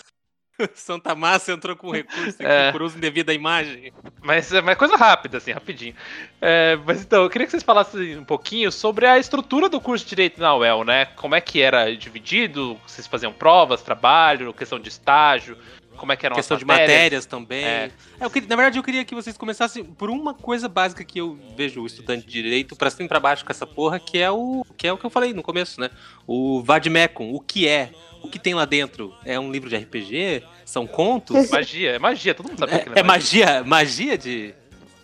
[0.75, 3.91] Santa Massa entrou com recurso aqui é, por uso indevido da imagem.
[4.21, 5.95] Mas é coisa rápida, assim, rapidinho.
[6.39, 10.05] É, mas então, eu queria que vocês falassem um pouquinho sobre a estrutura do curso
[10.05, 11.07] de Direito na UEL, né?
[11.17, 12.79] Como é que era dividido?
[12.87, 15.57] Vocês faziam provas, trabalho, questão de estágio?
[16.01, 16.89] Como é que eram Questão as matérias.
[16.89, 17.65] de matérias também.
[17.65, 17.91] É.
[18.19, 21.39] É, queria, na verdade, eu queria que vocês começassem por uma coisa básica que eu
[21.55, 24.31] vejo o estudante de direito pra cima e pra baixo com essa porra, que é
[24.31, 25.91] o que é o que eu falei no começo, né?
[26.27, 27.91] O Vadmecum, o que é?
[28.23, 29.15] O que tem lá dentro?
[29.25, 30.43] É um livro de RPG?
[30.65, 31.49] São contos?
[31.53, 33.63] magia, é magia, todo mundo sabe é, que é, é magia.
[33.63, 34.55] Magia de.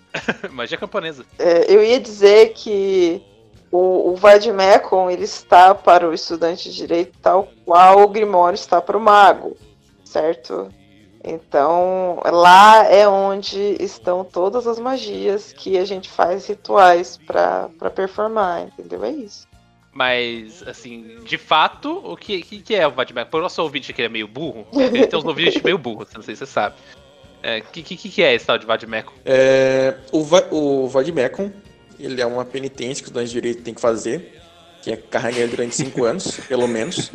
[0.51, 1.27] magia camponesa.
[1.39, 3.23] É, eu ia dizer que
[3.71, 8.81] o, o Vadmecum, ele está para o estudante de direito tal qual o Grimório está
[8.81, 9.57] para o mago,
[10.03, 10.73] certo?
[11.27, 18.63] Então, lá é onde estão todas as magias que a gente faz rituais para performar,
[18.63, 19.05] entendeu?
[19.05, 19.49] É isso.
[19.93, 23.29] Mas, assim, de fato, o que, que, que é o Vadmecum?
[23.29, 26.23] Para o nosso ouvinte que é meio burro, ele tem uns ouvintes meio burros, não
[26.23, 26.77] sei se você sabe.
[26.77, 29.15] O é, que, que, que é esse tal de Vadmecum?
[29.25, 31.51] É, o, Va o Vadmecum,
[31.99, 34.41] ele é uma penitência que os donos de direito têm que fazer,
[34.81, 37.11] que é carregar ele durante cinco anos, pelo menos,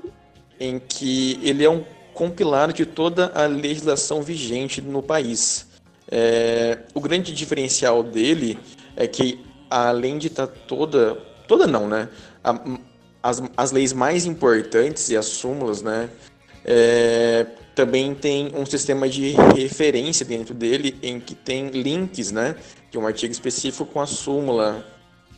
[0.58, 1.84] em que ele é um
[2.20, 5.66] compilado de toda a legislação vigente no país.
[6.06, 8.58] É, o grande diferencial dele
[8.94, 11.14] é que, além de estar tá toda.
[11.48, 12.10] Toda não, né?
[12.44, 12.60] A,
[13.22, 16.10] as, as leis mais importantes e as súmulas, né?
[16.62, 22.54] É, também tem um sistema de referência dentro dele em que tem links, né?
[22.90, 24.86] De um artigo específico com a súmula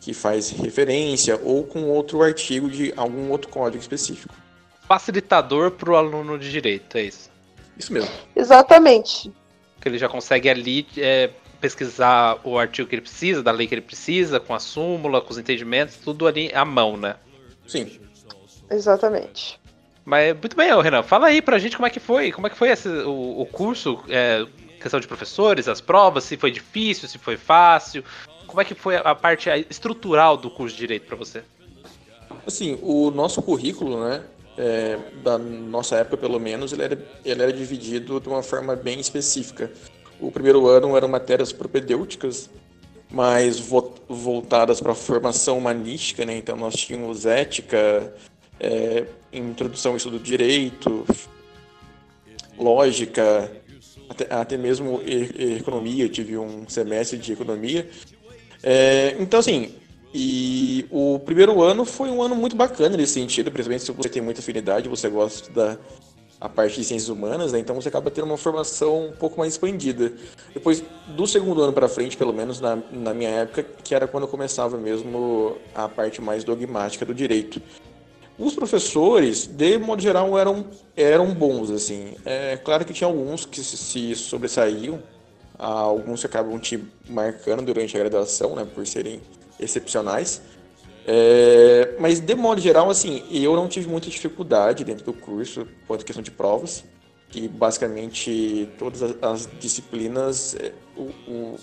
[0.00, 4.41] que faz referência ou com outro artigo de algum outro código específico
[4.92, 7.30] facilitador para o aluno de direito, é isso?
[7.78, 8.10] Isso mesmo.
[8.36, 9.32] Exatamente.
[9.80, 11.30] Que ele já consegue ali é,
[11.62, 15.30] pesquisar o artigo que ele precisa, da lei que ele precisa, com a súmula, com
[15.30, 17.16] os entendimentos, tudo ali à mão, né?
[17.66, 18.00] Sim.
[18.70, 19.58] Exatamente.
[20.04, 22.56] Mas muito bem, Renan, fala aí pra gente como é que foi, como é que
[22.56, 24.44] foi esse, o, o curso, é,
[24.78, 28.04] questão de professores, as provas, se foi difícil, se foi fácil,
[28.46, 31.42] como é que foi a parte estrutural do curso de Direito para você?
[32.46, 34.22] Assim, o nosso currículo, né,
[34.56, 39.00] é, da nossa época pelo menos, ele era, ele era dividido de uma forma bem
[39.00, 39.70] específica.
[40.20, 42.50] O primeiro ano eram matérias propedêuticas,
[43.10, 46.36] mais vo voltadas para a formação humanística, né?
[46.36, 48.14] Então nós tínhamos ética,
[48.60, 51.04] é, introdução ao estudo do direito,
[52.58, 53.50] lógica,
[54.08, 57.88] até, até mesmo economia, eu tive um semestre de economia.
[58.62, 59.74] É, então, assim,
[60.14, 64.22] e o primeiro ano foi um ano muito bacana nesse sentido, principalmente se você tem
[64.22, 65.78] muita afinidade, você gosta da
[66.42, 67.60] a parte de ciências humanas, né?
[67.60, 70.12] então você acaba tendo uma formação um pouco mais expandida.
[70.52, 74.24] Depois do segundo ano para frente, pelo menos na, na minha época, que era quando
[74.24, 77.62] eu começava mesmo a parte mais dogmática do direito.
[78.36, 82.16] Os professores, de modo geral, eram, eram bons, assim.
[82.24, 85.00] É claro que tinha alguns que se, se sobressaíam,
[85.56, 89.20] alguns que acabam te marcando durante a graduação, né, por serem
[89.62, 90.42] excepcionais.
[91.06, 96.02] É, mas de modo geral, assim, eu não tive muita dificuldade dentro do curso quanto
[96.02, 96.84] à questão de provas,
[97.28, 101.56] que basicamente todas as, disciplinas, é, o, o,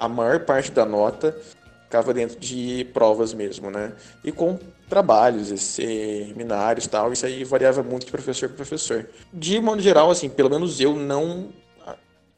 [0.00, 1.36] a maior parte da nota
[1.84, 3.92] ficava dentro de provas mesmo, né?
[4.24, 4.58] E com
[4.88, 9.08] trabalhos, seminários tal, isso aí variava muito de professor para professor.
[9.32, 11.50] De modo geral, assim, pelo menos eu não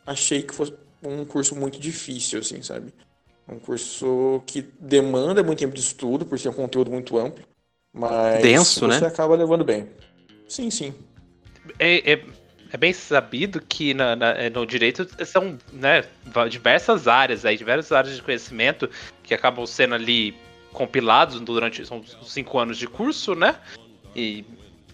[0.07, 2.93] achei que fosse um curso muito difícil, assim, sabe?
[3.49, 7.45] Um curso que demanda muito tempo de estudo, por ser um conteúdo muito amplo.
[7.93, 9.07] Mas Denso, você né?
[9.07, 9.89] acaba levando bem.
[10.49, 10.95] Sim, sim.
[11.79, 12.25] É, é,
[12.73, 16.05] é bem sabido que na, na, é, no direito são né,
[16.49, 18.89] diversas áreas aí, diversas áreas de conhecimento
[19.23, 20.35] que acabam sendo ali
[20.73, 23.57] compilados durante são cinco anos de curso, né?
[24.15, 24.45] E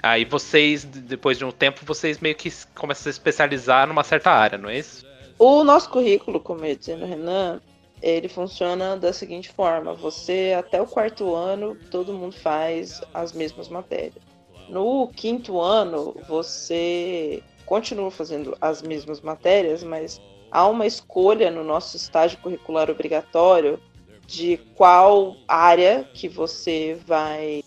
[0.03, 4.31] aí vocês, depois de um tempo, vocês meio que começam a se especializar numa certa
[4.31, 5.05] área, não é isso?
[5.39, 7.61] O nosso currículo, como eu ia dizendo, Renan,
[8.07, 13.69] ele funciona da seguinte forma: você até o quarto ano todo mundo faz as mesmas
[13.69, 14.23] matérias.
[14.69, 20.21] No quinto ano você continua fazendo as mesmas matérias, mas
[20.53, 23.81] há uma escolha no nosso estágio curricular obrigatório
[24.25, 27.65] de qual área que você vai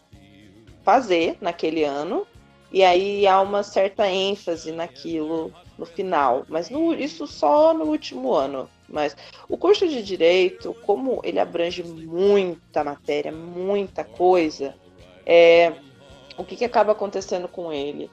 [0.84, 2.26] fazer naquele ano,
[2.72, 8.34] e aí há uma certa ênfase naquilo no final, mas no, isso só no último
[8.34, 8.70] ano.
[8.92, 9.16] Mas
[9.48, 14.76] o curso de direito, como ele abrange muita matéria, muita coisa,
[15.26, 15.74] é,
[16.38, 18.10] o que, que acaba acontecendo com ele?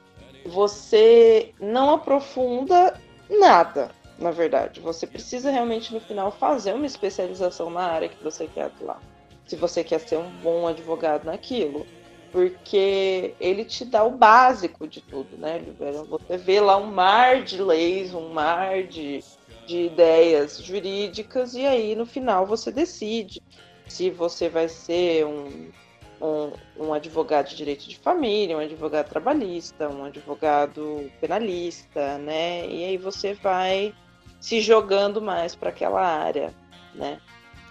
[0.46, 4.80] Você não aprofunda nada, na verdade.
[4.80, 9.00] Você precisa realmente no final fazer uma especialização na área que você quer atuar.
[9.46, 11.86] Se você quer ser um bom advogado naquilo
[12.36, 15.64] porque ele te dá o básico de tudo, né?
[16.08, 19.24] Você vê lá um mar de leis, um mar de,
[19.66, 23.42] de ideias jurídicas, e aí no final você decide
[23.88, 25.70] se você vai ser um,
[26.20, 26.52] um,
[26.86, 32.66] um advogado de direito de família, um advogado trabalhista, um advogado penalista, né?
[32.66, 33.94] E aí você vai
[34.40, 36.54] se jogando mais para aquela área,
[36.94, 37.20] né?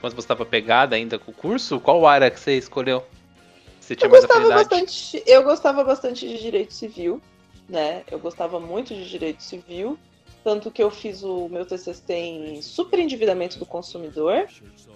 [0.02, 3.04] Quando você estava pegada ainda com o curso, qual área que você escolheu?
[3.80, 7.22] Você tinha eu mais gostava bastante, eu gostava bastante de direito civil,
[7.68, 8.04] né?
[8.10, 9.98] Eu gostava muito de direito civil,
[10.46, 14.48] tanto que eu fiz o meu TCC em superendividamento do consumidor.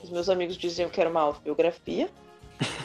[0.04, 2.08] Os meus amigos diziam que era uma autobiografia.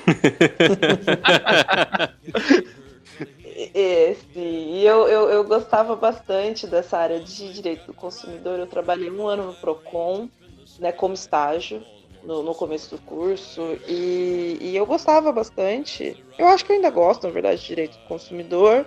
[3.75, 8.59] Esse, e eu, eu, eu gostava bastante dessa área de direito do consumidor.
[8.59, 10.31] Eu trabalhei um ano no Procon,
[10.79, 11.83] né, como estágio
[12.23, 16.25] no, no começo do curso e, e, eu gostava bastante.
[16.39, 18.87] Eu acho que eu ainda gosto, na verdade, de direito do consumidor.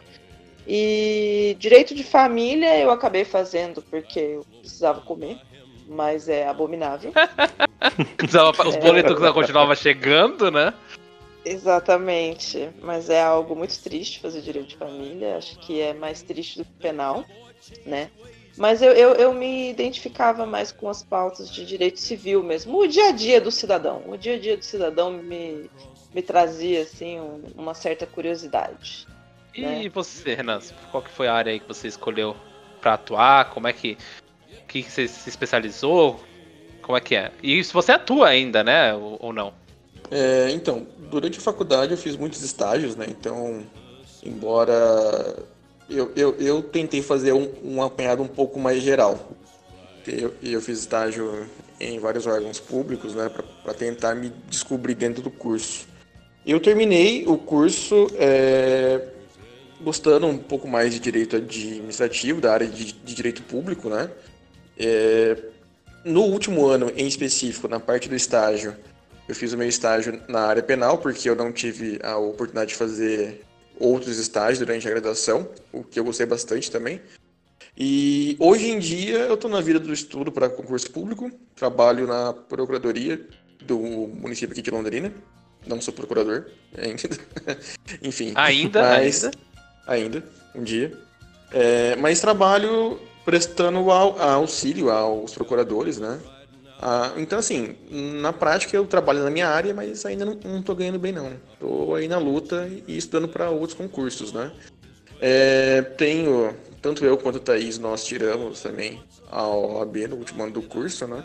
[0.67, 5.39] E direito de família eu acabei fazendo porque eu precisava comer,
[5.88, 7.13] mas é abominável.
[8.67, 10.73] Os boletos é, continuavam chegando, né?
[11.45, 15.38] Exatamente, mas é algo muito triste fazer direito de família.
[15.38, 17.23] Acho que é mais triste do que penal,
[17.86, 18.10] né?
[18.58, 22.88] Mas eu, eu, eu, me identificava mais com as pautas de direito civil mesmo, o
[22.88, 24.03] dia a dia do cidadão.
[24.08, 25.69] O dia a dia do cidadão me,
[26.13, 29.08] me trazia assim um, uma certa curiosidade.
[29.58, 29.89] E né?
[29.89, 30.60] você, Renan,
[30.91, 32.36] qual que foi a área aí que você escolheu
[32.80, 33.50] para atuar?
[33.50, 33.98] Como é que,
[34.67, 36.20] que você se especializou?
[36.84, 37.32] Como é que é?
[37.41, 38.93] E se você atua ainda, né?
[38.93, 39.52] Ou, ou não?
[40.12, 43.08] É, então, durante a faculdade eu fiz muitos estágios, né?
[43.10, 43.63] Então,
[44.24, 45.43] embora
[45.89, 49.32] eu, eu, eu tentei fazer um, um apanhado um pouco mais geral.
[50.06, 51.48] Eu, eu fiz estágio
[51.80, 53.30] em vários órgãos públicos, né,
[53.63, 55.88] para tentar me descobrir dentro do curso.
[56.46, 59.01] Eu terminei o curso é,
[59.82, 64.09] gostando um pouco mais de direito administrativo, da área de, de direito público, né.
[64.78, 65.38] É,
[66.03, 68.75] no último ano, em específico, na parte do estágio,
[69.28, 72.75] eu fiz o meu estágio na área penal, porque eu não tive a oportunidade de
[72.75, 73.41] fazer
[73.80, 77.01] outros estágios durante a graduação, o que eu gostei bastante também.
[77.78, 82.34] E hoje em dia eu estou na vida do estudo para concurso público, trabalho na
[82.34, 83.23] procuradoria
[83.63, 85.13] do município aqui de Londrina.
[85.67, 86.45] Não sou procurador
[86.78, 87.17] ainda.
[88.01, 88.32] Enfim.
[88.36, 88.82] Ainda?
[88.82, 89.38] Mas, ainda?
[89.88, 90.24] Ainda,
[90.54, 90.98] um dia.
[91.52, 96.20] É, mas trabalho prestando auxílio aos procuradores, né?
[96.80, 100.76] Ah, então, assim, na prática eu trabalho na minha área, mas ainda não, não tô
[100.76, 101.34] ganhando bem, não.
[101.60, 104.52] Tô aí na luta e estudando para outros concursos, né?
[105.20, 110.52] É, tenho, tanto eu quanto a Thaís, nós tiramos também a OAB no último ano
[110.52, 111.24] do curso, né?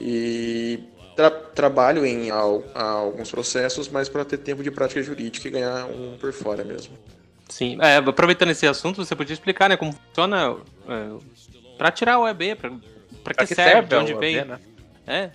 [0.00, 0.80] E
[1.14, 5.86] tra trabalho em al alguns processos, mas para ter tempo de prática jurídica e ganhar
[5.86, 6.96] um por fora mesmo.
[7.48, 10.56] Sim, é, aproveitando esse assunto, você podia explicar, né, como funciona
[10.88, 11.08] é,
[11.78, 12.42] para tirar o OAB,
[13.22, 14.44] para que, que, serve, serve de onde OAB, vem.
[14.44, 14.58] Né?
[15.06, 15.30] É,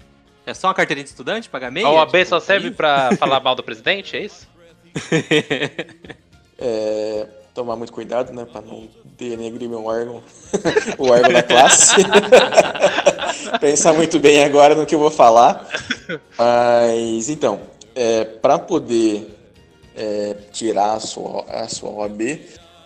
[0.45, 1.87] é só uma carteirinha de estudante, pagar meia?
[1.87, 4.47] A OAB tipo, só serve para falar mal do presidente, é isso?
[6.59, 10.21] é, tomar muito cuidado, né, para não denegrir meu órgão,
[10.97, 11.95] o órgão da classe.
[13.61, 15.65] Pensar muito bem agora no que eu vou falar.
[16.37, 17.61] Mas, então,
[17.95, 19.40] é, para poder
[20.01, 22.39] é, tirar a sua, a sua OAB,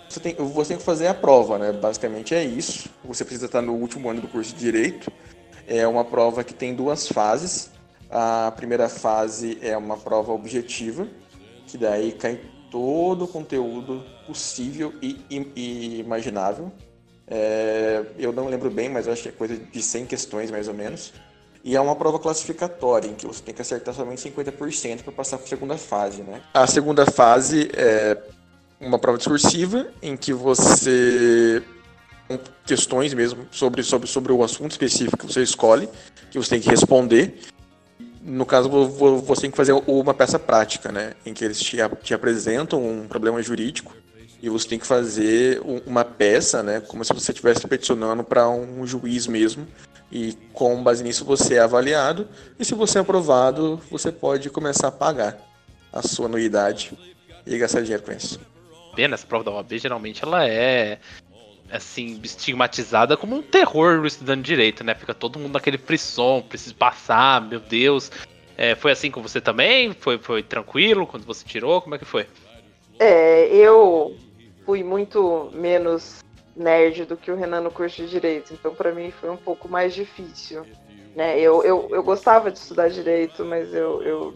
[0.09, 1.71] você tem, você tem que fazer a prova, né?
[1.71, 2.89] Basicamente é isso.
[3.05, 5.11] Você precisa estar no último ano do curso de Direito.
[5.65, 7.71] É uma prova que tem duas fases.
[8.09, 11.07] A primeira fase é uma prova objetiva,
[11.65, 12.39] que daí cai
[12.69, 16.71] todo o conteúdo possível e, e, e imaginável.
[17.27, 20.73] É, eu não lembro bem, mas acho que é coisa de 100 questões mais ou
[20.73, 21.13] menos.
[21.65, 25.37] E é uma prova classificatória, em que você tem que acertar somente 50% para passar
[25.37, 26.39] para a segunda fase, né?
[26.53, 28.15] A segunda fase é
[28.79, 31.63] uma prova discursiva, em que você
[32.67, 35.89] questões mesmo sobre, sobre, sobre o assunto específico que você escolhe,
[36.29, 37.39] que você tem que responder.
[38.21, 41.13] No caso, você tem que fazer uma peça prática, né?
[41.25, 43.91] Em que eles te, te apresentam um problema jurídico
[44.39, 46.79] e você tem que fazer uma peça, né?
[46.79, 49.67] Como se você estivesse peticionando para um juiz mesmo,
[50.11, 52.27] e com base nisso você é avaliado
[52.59, 55.37] e se você é aprovado, você pode começar a pagar
[55.91, 56.93] a sua anuidade
[57.45, 58.39] e gastar dinheiro com isso.
[58.95, 60.99] Pena, essa prova da OAB geralmente ela é
[61.71, 64.93] assim, estigmatizada como um terror no estudante de direito, né?
[64.93, 68.11] Fica todo mundo naquele frisson, precisa passar, meu Deus.
[68.57, 69.93] É, foi assim com você também?
[69.93, 71.81] Foi, foi tranquilo quando você tirou?
[71.81, 72.27] Como é que foi?
[72.99, 74.15] É, eu
[74.65, 76.23] fui muito menos
[76.55, 79.67] nerd do que o Renan no curso de Direito, então para mim foi um pouco
[79.67, 80.65] mais difícil.
[81.15, 81.39] Né?
[81.39, 84.33] Eu, eu, eu gostava de estudar Direito, mas eu, eu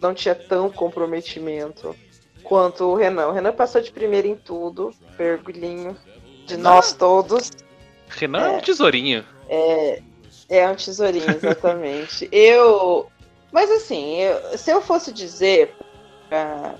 [0.00, 1.94] não tinha tão comprometimento
[2.42, 3.28] quanto o Renan.
[3.28, 5.96] O Renan passou de primeiro em tudo, pergulhinho
[6.46, 7.50] de nós todos.
[8.08, 9.24] Renan é, um tesourinho.
[9.48, 10.02] É,
[10.48, 12.28] é um tesourinho, exatamente.
[12.32, 13.10] eu.
[13.50, 15.74] Mas assim, eu, se eu fosse dizer
[16.28, 16.74] para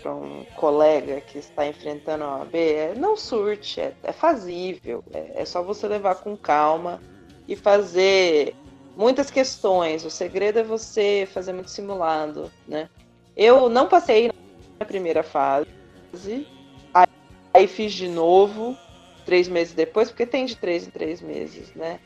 [0.00, 5.42] para um colega que está enfrentando a OAB é não surte, é, é fazível, é,
[5.42, 7.00] é, só você levar com calma
[7.46, 8.54] e fazer
[8.96, 10.04] muitas questões.
[10.04, 12.88] O segredo é você fazer muito simulado, né?
[13.36, 14.30] Eu não passei
[14.78, 15.68] na primeira fase,
[17.52, 18.76] aí, fiz de novo
[19.24, 22.00] três meses depois, porque tem de três em três meses, né?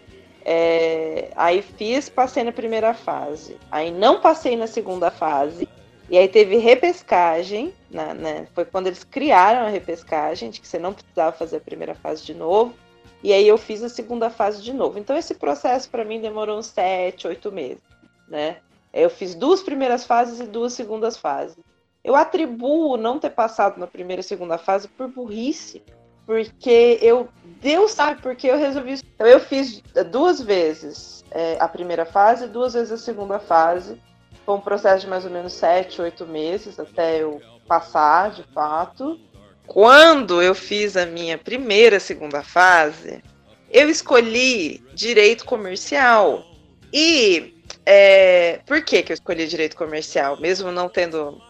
[0.45, 3.57] É, aí fiz, passei na primeira fase.
[3.70, 5.68] Aí não passei na segunda fase.
[6.11, 10.78] E aí teve repescagem, né, né, foi quando eles criaram a repescagem, de que você
[10.78, 12.74] não precisava fazer a primeira fase de novo.
[13.22, 14.99] E aí eu fiz a segunda fase de novo.
[14.99, 17.82] Então esse processo para mim demorou uns sete, oito meses,
[18.26, 18.57] né?
[18.93, 21.57] Eu fiz duas primeiras fases e duas segundas fases.
[22.03, 25.82] Eu atribuo não ter passado na primeira e segunda fase por burrice,
[26.26, 27.28] porque eu
[27.61, 28.95] Deus sabe porque eu resolvi.
[29.14, 29.80] Então eu fiz
[30.11, 34.01] duas vezes é, a primeira fase, duas vezes a segunda fase
[34.45, 37.40] foi um processo de mais ou menos sete, oito meses até eu
[37.72, 39.18] passar, de fato.
[39.66, 43.22] Quando eu fiz a minha primeira, segunda fase,
[43.70, 46.44] eu escolhi direito comercial.
[46.92, 47.54] E
[47.86, 51.40] é, por que, que eu escolhi direito comercial, mesmo não tendo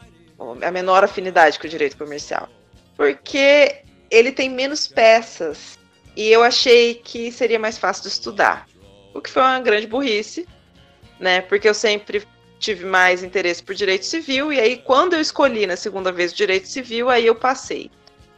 [0.63, 2.49] a menor afinidade com o direito comercial?
[2.97, 5.77] Porque ele tem menos peças
[6.15, 8.69] e eu achei que seria mais fácil de estudar.
[9.13, 10.47] O que foi uma grande burrice,
[11.19, 11.41] né?
[11.41, 12.23] Porque eu sempre
[12.63, 16.69] tive mais interesse por direito civil, e aí quando eu escolhi na segunda vez direito
[16.69, 17.91] civil, aí eu passei.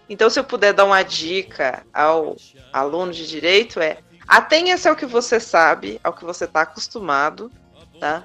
[0.09, 2.37] Então, se eu puder dar uma dica ao
[2.72, 7.51] aluno de direito, é atenha-se ao que você sabe, ao que você está acostumado,
[8.01, 8.25] tá?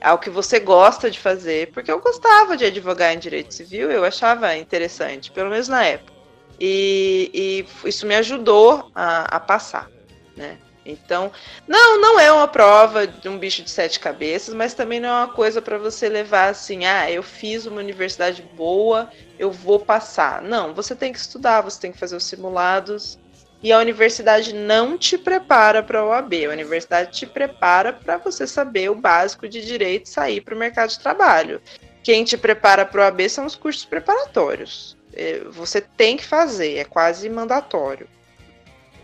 [0.00, 4.04] Ao que você gosta de fazer, porque eu gostava de advogar em direito civil, eu
[4.04, 6.12] achava interessante, pelo menos na época.
[6.58, 9.90] E, e isso me ajudou a, a passar,
[10.36, 10.58] né?
[10.90, 11.32] Então,
[11.66, 15.12] não, não é uma prova de um bicho de sete cabeças, mas também não é
[15.24, 20.42] uma coisa para você levar assim, ah, eu fiz uma universidade boa, eu vou passar.
[20.42, 23.18] Não, você tem que estudar, você tem que fazer os simulados
[23.62, 28.46] E a universidade não te prepara para a OAB, a universidade te prepara para você
[28.46, 31.60] saber o básico de direito e sair para o mercado de trabalho.
[32.02, 34.96] Quem te prepara para a OAB são os cursos preparatórios.
[35.12, 38.08] É, você tem que fazer, é quase mandatório.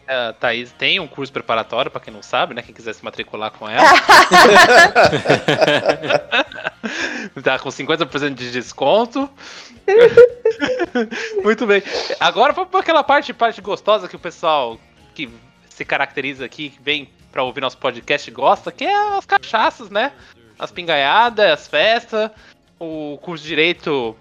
[0.08, 2.62] A Thaís tem um curso preparatório, para quem não sabe, né?
[2.62, 3.82] Quem quiser se matricular com ela.
[7.42, 9.28] tá com 50% de desconto.
[11.42, 11.82] Muito bem.
[12.20, 14.78] Agora vamos para aquela parte, parte gostosa que o pessoal
[15.14, 15.28] que
[15.68, 20.12] se caracteriza aqui, que vem para ouvir nosso podcast gosta, que é as cachaças, né?
[20.58, 22.30] As pingaiadas, as festas.
[22.78, 24.14] O curso de Direito,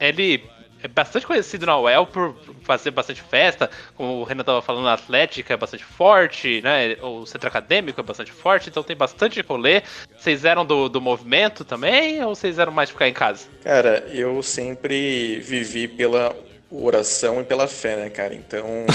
[0.00, 0.42] ele
[0.82, 4.94] é bastante conhecido na UEL por fazer bastante festa, como o Renan estava falando, a
[4.94, 6.96] Atlética é bastante forte, né?
[7.02, 9.82] O centro acadêmico é bastante forte, então tem bastante rolê.
[10.16, 13.46] Vocês eram do, do movimento também, ou vocês eram mais de ficar em casa?
[13.64, 16.34] Cara, eu sempre vivi pela
[16.70, 18.34] oração e pela fé, né, cara?
[18.34, 18.66] Então.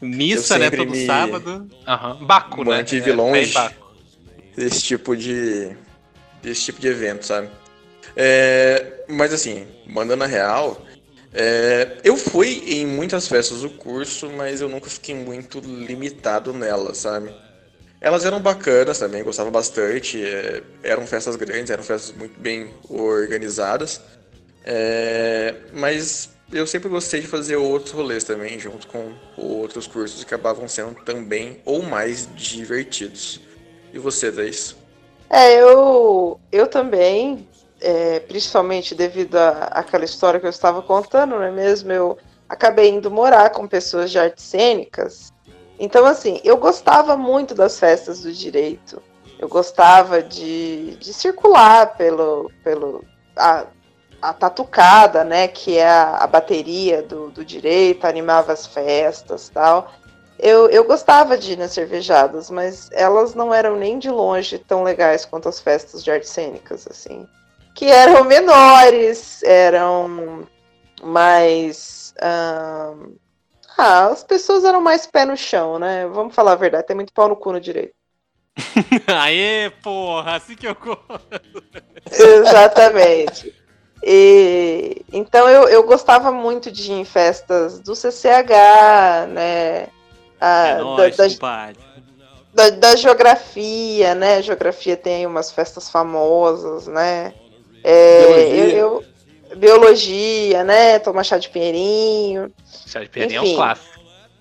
[0.00, 0.70] Missa, né?
[0.70, 1.06] Todo me...
[1.06, 1.68] sábado.
[1.86, 2.26] Uhum.
[2.26, 2.78] Baco, né?
[2.78, 3.54] Mantive é, longe
[4.54, 5.76] desse tipo de.
[6.42, 7.48] desse tipo de evento, sabe?
[8.16, 10.80] É, mas assim, mandando a real,
[11.34, 16.96] é, eu fui em muitas festas do curso, mas eu nunca fiquei muito limitado nelas,
[16.96, 17.30] sabe?
[18.00, 20.24] Elas eram bacanas também, gostava bastante.
[20.24, 24.00] É, eram festas grandes, eram festas muito bem organizadas.
[24.64, 30.34] É, mas eu sempre gostei de fazer outros rolês também, junto com outros cursos que
[30.34, 33.40] acabavam sendo também ou mais divertidos.
[33.92, 34.74] E você, Thaís?
[35.28, 37.46] É, eu, eu também
[37.86, 41.92] é, principalmente devido àquela história que eu estava contando, não é mesmo?
[41.92, 42.18] Eu
[42.48, 45.32] acabei indo morar com pessoas de artes cênicas.
[45.78, 49.00] Então, assim, eu gostava muito das festas do direito.
[49.38, 53.04] Eu gostava de, de circular pelo, pelo
[53.36, 53.66] a,
[54.20, 59.92] a tatucada, né, que é a, a bateria do, do direito, animava as festas tal.
[60.40, 64.82] Eu, eu gostava de ir nas cervejadas, mas elas não eram nem de longe tão
[64.82, 67.28] legais quanto as festas de artes cênicas, assim
[67.76, 70.48] que eram menores, eram
[71.02, 72.14] mais.
[72.18, 72.94] Ah,
[74.10, 76.06] as pessoas eram mais pé no chão, né?
[76.06, 77.94] Vamos falar a verdade, tem muito pau no cu no direito.
[79.06, 80.74] Aê, porra, assim que eu
[82.10, 83.54] Exatamente.
[84.02, 89.88] E, então eu, eu gostava muito de ir em festas do CCH, né?
[90.40, 91.72] A, é nóis, da,
[92.54, 94.40] da, da, geografia, né?
[94.40, 97.34] Geografia tem umas festas famosas, né?
[97.88, 98.78] É, biologia.
[98.78, 99.04] Eu,
[99.48, 100.98] eu, biologia, né?
[100.98, 102.52] Tomar chá de pinheirinho.
[102.84, 104.00] Chá de pinheirinho Enfim, é um clássico.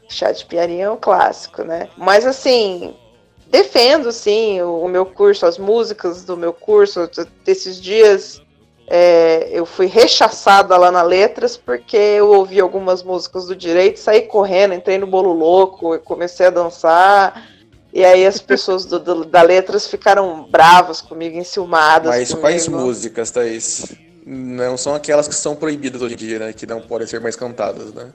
[0.10, 1.88] Chá de pinheirinho é um clássico, né?
[1.96, 2.96] Mas assim,
[3.48, 7.08] defendo sim o, o meu curso, as músicas do meu curso.
[7.44, 8.42] Desses dias
[8.88, 14.24] é, eu fui rechaçada lá na Letras porque eu ouvi algumas músicas do direito, saí
[14.24, 17.48] correndo, entrei no bolo louco, comecei a dançar.
[17.96, 22.10] E aí as pessoas do, do, da Letras ficaram bravas comigo, enciumadas.
[22.10, 22.42] Mas comigo.
[22.42, 23.96] quais músicas, Thaís?
[24.26, 26.52] Não são aquelas que são proibidas hoje em dia, né?
[26.52, 28.12] Que não podem ser mais cantadas, né?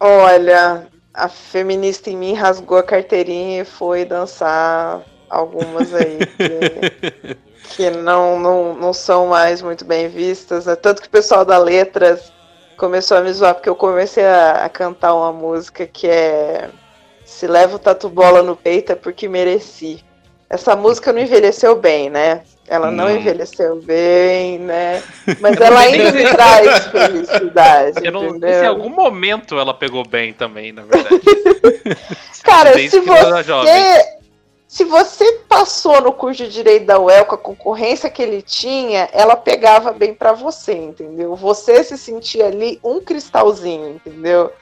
[0.00, 7.36] Olha, a feminista em mim rasgou a carteirinha e foi dançar algumas aí que,
[7.76, 10.66] que não, não, não são mais muito bem vistas.
[10.66, 10.74] Né?
[10.74, 12.32] Tanto que o pessoal da Letras
[12.76, 16.68] começou a me zoar porque eu comecei a, a cantar uma música que é
[17.30, 20.04] se leva o tatu bola no peito é porque mereci.
[20.48, 22.42] Essa música não envelheceu bem, né?
[22.66, 25.00] Ela não, não envelheceu bem, né?
[25.40, 28.04] Mas ela ainda me traz felicidade.
[28.04, 28.48] Eu não entendeu?
[28.48, 31.20] sei se em algum momento ela pegou bem também, na verdade.
[32.42, 34.18] Cara, se você,
[34.66, 39.08] se você passou no curso de direito da UEL com a concorrência que ele tinha,
[39.12, 41.36] ela pegava bem para você, entendeu?
[41.36, 44.52] Você se sentia ali um cristalzinho, entendeu?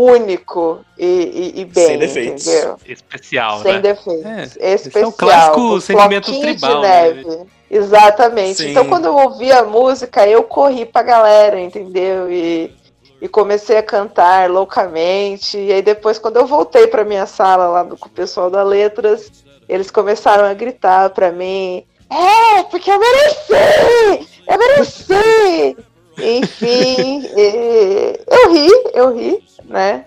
[0.00, 2.46] Único e, e, e bem, Sem defeitos.
[2.46, 2.76] entendeu?
[2.86, 3.80] Especial, Sem né?
[3.80, 4.56] defeitos.
[4.58, 5.04] É, Especial.
[5.04, 7.46] É o clássico sentimento tribal, né?
[7.70, 8.62] Exatamente.
[8.62, 8.70] Sim.
[8.70, 12.30] Então, quando eu ouvi a música, eu corri pra galera, entendeu?
[12.30, 12.74] E,
[13.20, 15.56] e comecei a cantar loucamente.
[15.58, 19.30] E aí, depois, quando eu voltei pra minha sala lá com o pessoal da Letras,
[19.68, 24.26] eles começaram a gritar pra mim: É, porque eu mereci!
[24.48, 25.76] Eu mereci!
[26.22, 30.04] Enfim, eu ri, eu ri, né?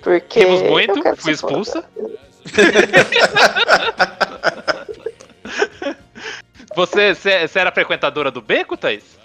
[0.00, 0.40] Porque.
[0.40, 1.84] Rimos muito, fui expulsa.
[6.74, 9.20] você, você era frequentadora do beco, Thaís?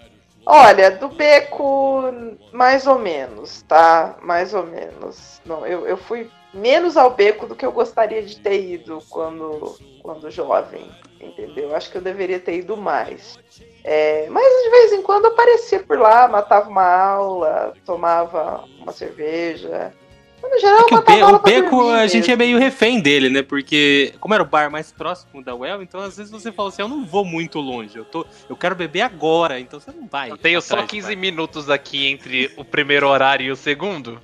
[0.46, 2.04] Olha, do beco,
[2.52, 4.16] mais ou menos, tá?
[4.22, 5.42] Mais ou menos.
[5.46, 9.78] Não, eu, eu fui menos ao beco do que eu gostaria de ter ido quando,
[10.02, 11.76] quando jovem, entendeu?
[11.76, 13.38] Acho que eu deveria ter ido mais.
[13.90, 19.94] É, mas de vez em quando aparecia por lá, matava uma aula, tomava uma cerveja.
[20.44, 22.34] No geral, É o, Be- o Beco, dormir a gente mesmo.
[22.34, 23.42] é meio refém dele, né?
[23.42, 26.82] Porque, como era o bar mais próximo da Well, então às vezes você fala assim:
[26.82, 30.30] eu não vou muito longe, eu, tô, eu quero beber agora, então você não vai.
[30.32, 31.22] Eu tenho só atrás do 15 bar.
[31.22, 34.20] minutos aqui entre o primeiro horário e o segundo.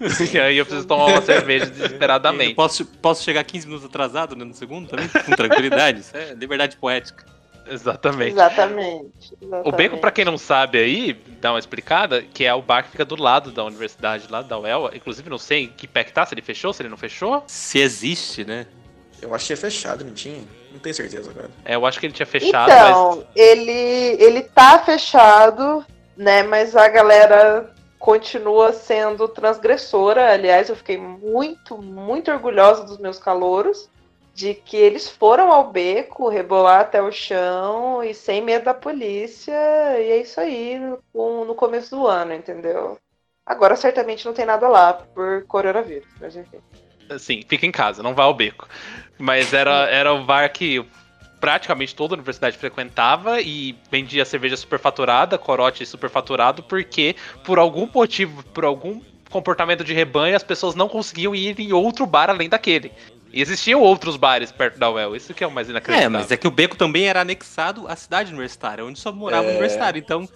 [0.34, 2.54] e aí eu preciso tomar uma cerveja Eu desesperadamente.
[2.54, 5.08] posso, posso chegar 15 minutos atrasado né, no segundo também?
[5.08, 6.00] Com tranquilidade.
[6.00, 7.24] Isso é liberdade poética.
[7.68, 8.32] Exatamente.
[8.32, 9.36] Exatamente.
[9.64, 9.72] O.
[9.72, 13.04] Beco, pra quem não sabe aí, dá uma explicada, que é o bar que fica
[13.04, 14.90] do lado da universidade, lá da UEL.
[14.94, 17.44] Inclusive, não sei em que pé que tá, se ele fechou, se ele não fechou.
[17.46, 18.66] Se existe, né?
[19.20, 20.42] Eu achei fechado, não tinha?
[20.72, 21.50] Não tenho certeza agora.
[21.64, 23.70] É, eu acho que ele tinha fechado, mas Então, ele,
[24.22, 25.84] ele tá fechado,
[26.16, 26.42] né?
[26.42, 30.32] Mas a galera continua sendo transgressora.
[30.32, 33.88] Aliás, eu fiquei muito, muito orgulhosa dos meus calouros.
[34.36, 39.54] De que eles foram ao beco, rebolar até o chão e sem medo da polícia.
[39.98, 40.78] E é isso aí
[41.14, 42.98] no, no começo do ano, entendeu?
[43.46, 46.58] Agora certamente não tem nada lá por coronavírus, mas enfim.
[47.08, 48.68] assim, fica em casa, não vá ao beco.
[49.18, 50.84] Mas era, era o bar que
[51.40, 58.42] praticamente toda a universidade frequentava e vendia cerveja superfaturada, corote superfaturado, porque por algum motivo,
[58.42, 62.92] por algum comportamento de rebanho, as pessoas não conseguiam ir em outro bar além daquele.
[63.36, 66.10] E existiam outros bares perto da UEL, isso que é o mais É, inacreditável.
[66.10, 69.50] mas é que o Beco também era anexado à cidade universitária, onde só morava o
[69.50, 69.50] É.
[69.50, 69.98] universitário.
[69.98, 70.26] Então,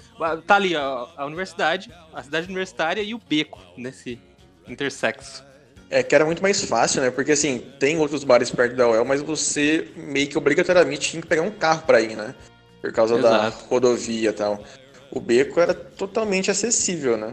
[0.46, 4.20] tá ali a, a universidade, a cidade universitária e o Beco nesse
[4.68, 5.42] intersexo.
[5.88, 7.10] É que era muito mais fácil, né?
[7.10, 11.26] Porque assim, tem outros bares perto da UEL, mas você meio que obrigatoriamente tinha que
[11.26, 12.34] pegar um carro pra ir, né?
[12.82, 13.64] Por causa da Exato.
[13.70, 14.62] rodovia e tal.
[15.10, 17.32] O beco era totalmente acessível, né?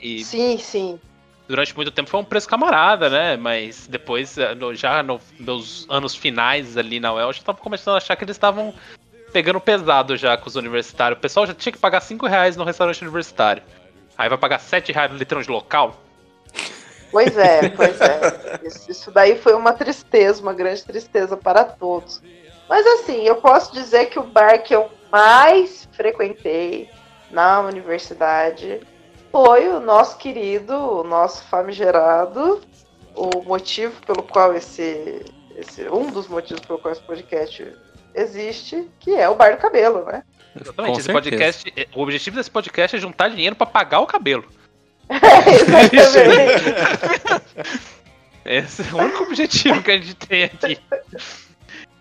[0.00, 1.00] E Sim, sim.
[1.52, 3.36] Durante muito tempo foi um preço camarada, né?
[3.36, 7.94] Mas depois, eh, no- já nos anos finais ali na UEL, eu já tava começando
[7.94, 8.72] a achar que eles estavam
[9.34, 11.18] pegando pesado já com os universitários.
[11.18, 13.62] O pessoal já tinha que pagar 5 reais no restaurante universitário.
[14.16, 15.94] Aí vai pagar 7 reais no litrão de local?
[17.10, 18.32] Pois é, pois é.
[18.64, 22.22] Isso, isso daí foi uma tristeza, uma grande tristeza para todos.
[22.66, 26.88] Mas assim, eu posso dizer que o bar que eu mais frequentei
[27.30, 28.80] na universidade
[29.32, 32.60] foi o nosso querido, o nosso famigerado,
[33.16, 35.24] o motivo pelo qual esse,
[35.56, 37.66] esse um dos motivos pelo qual esse podcast
[38.14, 40.22] existe, que é o bar do cabelo, né?
[40.54, 40.92] Exatamente.
[40.92, 41.12] Com Esse certeza.
[41.12, 44.44] podcast, eh, o objetivo desse podcast é juntar dinheiro pra pagar o cabelo.
[45.90, 46.62] Exatamente.
[48.44, 50.78] Esse é o único objetivo que a gente tem aqui.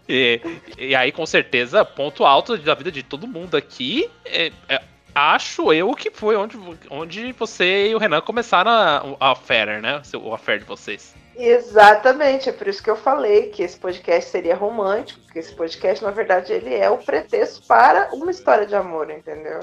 [0.09, 0.41] E,
[0.77, 4.09] e aí, com certeza, ponto alto da vida de todo mundo aqui.
[4.25, 4.81] é- é-
[5.13, 6.57] acho eu que foi onde,
[6.89, 10.01] onde você e o Renan começaram a, a affair, né?
[10.15, 11.15] O affair de vocês.
[11.37, 16.03] Exatamente, é por isso que eu falei que esse podcast seria romântico, porque esse podcast,
[16.03, 19.61] na verdade, ele é o pretexto para uma história de amor, entendeu?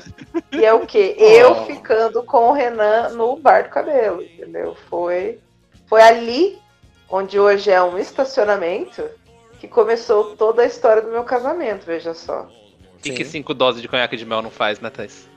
[0.50, 1.14] E é o quê?
[1.20, 1.64] Eu Oh.
[1.66, 4.76] ficando com o Renan no bar do cabelo, entendeu?
[4.88, 5.38] Foi,
[5.86, 6.58] foi ali,
[7.08, 9.04] onde hoje é um estacionamento,
[9.60, 12.48] que começou toda a história do meu casamento, veja só.
[13.04, 13.30] E que Sim.
[13.30, 15.28] cinco doses de conhaque de mel não faz, né, Thais?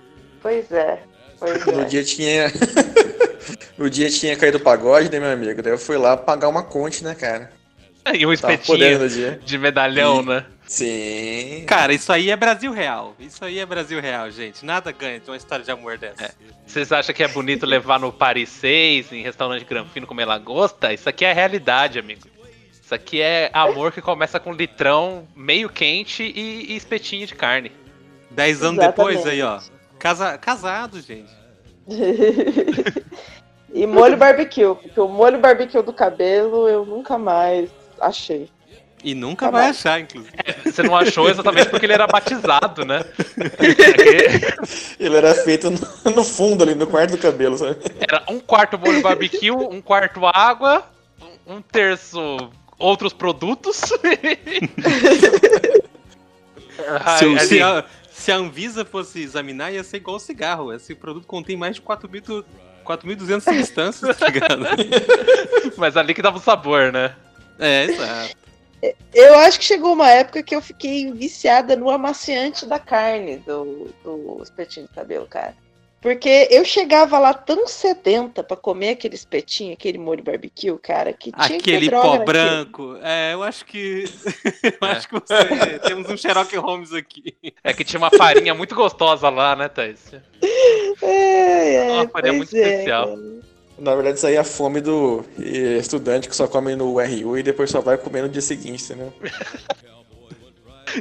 [0.42, 1.00] Pois é,
[1.40, 1.86] pois No é.
[1.86, 2.52] dia tinha.
[3.78, 5.62] no dia tinha caído o pagode, né, meu amigo?
[5.62, 7.52] Daí eu fui lá pagar uma conte, né, cara?
[8.14, 9.08] E um espetinho
[9.44, 10.46] de medalhão, E- né?
[10.66, 11.66] Sim.
[11.68, 13.14] Cara, isso aí é Brasil real.
[13.20, 14.66] Isso aí é Brasil real, gente.
[14.66, 16.34] Nada ganha de uma história de amor dessa.
[16.66, 20.94] Vocês acham que é bonito levar no Paris 6, em restaurante granfino comer lagosta?
[20.94, 22.22] Isso aqui é realidade, amigo.
[22.82, 27.72] Isso aqui é amor que começa com litrão meio quente e, e espetinho de carne.
[28.32, 29.14] Dez anos Exatamente.
[29.18, 29.60] depois aí, ó.
[30.02, 31.30] Casa, casado, gente.
[33.72, 38.50] e molho barbecue, porque o molho barbecue do cabelo eu nunca mais achei.
[39.04, 39.70] E nunca Tá vai bom.
[39.70, 40.34] achar, inclusive.
[40.66, 43.04] Você não achou exatamente porque ele era batizado, né?
[45.00, 45.80] Ele era feito no,
[46.16, 47.78] no fundo ali, no quarto do cabelo, sabe?
[48.00, 50.84] Era um quarto molho barbecue, um quarto água,
[51.48, 53.82] um terço outros produtos.
[57.18, 57.86] Se, o- Ai, se ali- a,
[58.22, 60.74] se a Anvisa fosse examinar, ia ser igual cigarro.
[60.74, 62.46] Esse produto contém mais de 4.000
[62.86, 64.64] 4.200 substâncias, tá ligado?
[65.78, 67.16] Mas ali que dava o sabor, né?
[67.60, 68.36] É, exato.
[69.14, 73.94] Eu acho que chegou uma época que eu fiquei viciada no amaciante da carne do,
[74.04, 75.56] do espetinho de cabelo, cara.
[76.02, 81.32] Porque eu chegava lá tão sedenta pra comer aquele espetinho, aquele molho barbecue, cara, que
[81.32, 82.98] tinha que Aquele droga pó branco.
[83.04, 84.06] É, eu acho que.
[84.82, 84.92] eu É.
[84.94, 85.80] acho que você.
[85.86, 87.36] Temos um Sherlock Holmes aqui.
[87.64, 90.12] É que tinha uma farinha muito gostosa lá, né, Thaís?
[91.04, 93.08] É, é, Uma farinha muito é, especial.
[93.10, 93.42] cara.
[93.78, 97.44] Na verdade, isso aí é a fome do estudante que só come no RU e
[97.44, 99.12] depois só vai comer no dia seguinte, né?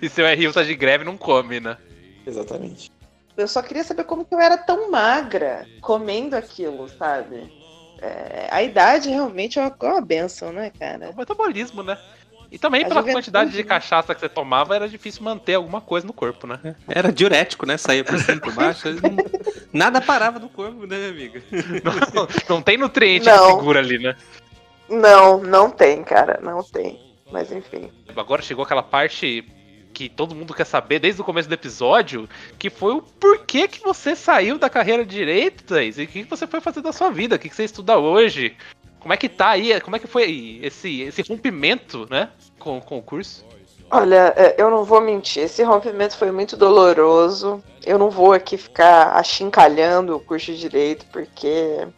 [0.02, 1.76] E seu RU tá de greve, não come, né?
[2.24, 2.92] Exatamente.
[3.36, 7.58] Eu só queria saber como que eu era tão magra comendo aquilo, sabe?
[8.02, 11.10] é, a idade realmente é uma, é uma benção, né, É cara?
[11.10, 11.98] o metabolismo, né?
[12.50, 13.62] E também A pela juventude, quantidade de né?
[13.62, 16.74] cachaça que você tomava, era difícil manter alguma coisa no corpo, né?
[16.88, 17.76] Era diurético, né?
[17.76, 18.88] Saía por cima e por baixo.
[18.88, 19.16] não-
[19.72, 21.40] Nada parava no corpo, né, amiga?
[21.84, 23.38] Não, não tem nutriente Não.
[23.46, 24.16] que segura ali, né?
[24.88, 26.98] Não, não tem, cara, não tem.
[27.30, 27.88] Mas enfim.
[28.16, 29.44] Agora chegou aquela parte
[29.92, 32.28] que todo mundo quer saber desde o começo do episódio,
[32.58, 36.22] que foi o porquê que você saiu da carreira de direito, Thaís, e o que
[36.24, 38.56] você foi fazer da sua vida, o que que você estuda hoje,
[38.98, 42.98] como é que tá aí, como é que foi esse, esse rompimento, né, com, com
[42.98, 43.44] o curso?
[43.90, 47.60] Olha, é, eu não vou mentir, esse rompimento foi muito doloroso.
[47.84, 51.88] Eu não vou aqui ficar achincalhando o curso de direito, porque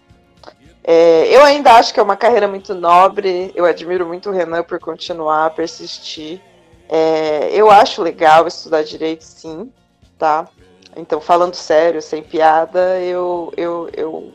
[0.83, 3.53] é, eu ainda acho que é uma carreira muito nobre.
[3.55, 6.41] Eu admiro muito o Renan por continuar, persistir.
[6.95, 9.73] É, eu acho legal estudar direito, sim,
[10.19, 10.47] tá?
[10.95, 14.33] Então, falando sério, sem piada, eu, eu, eu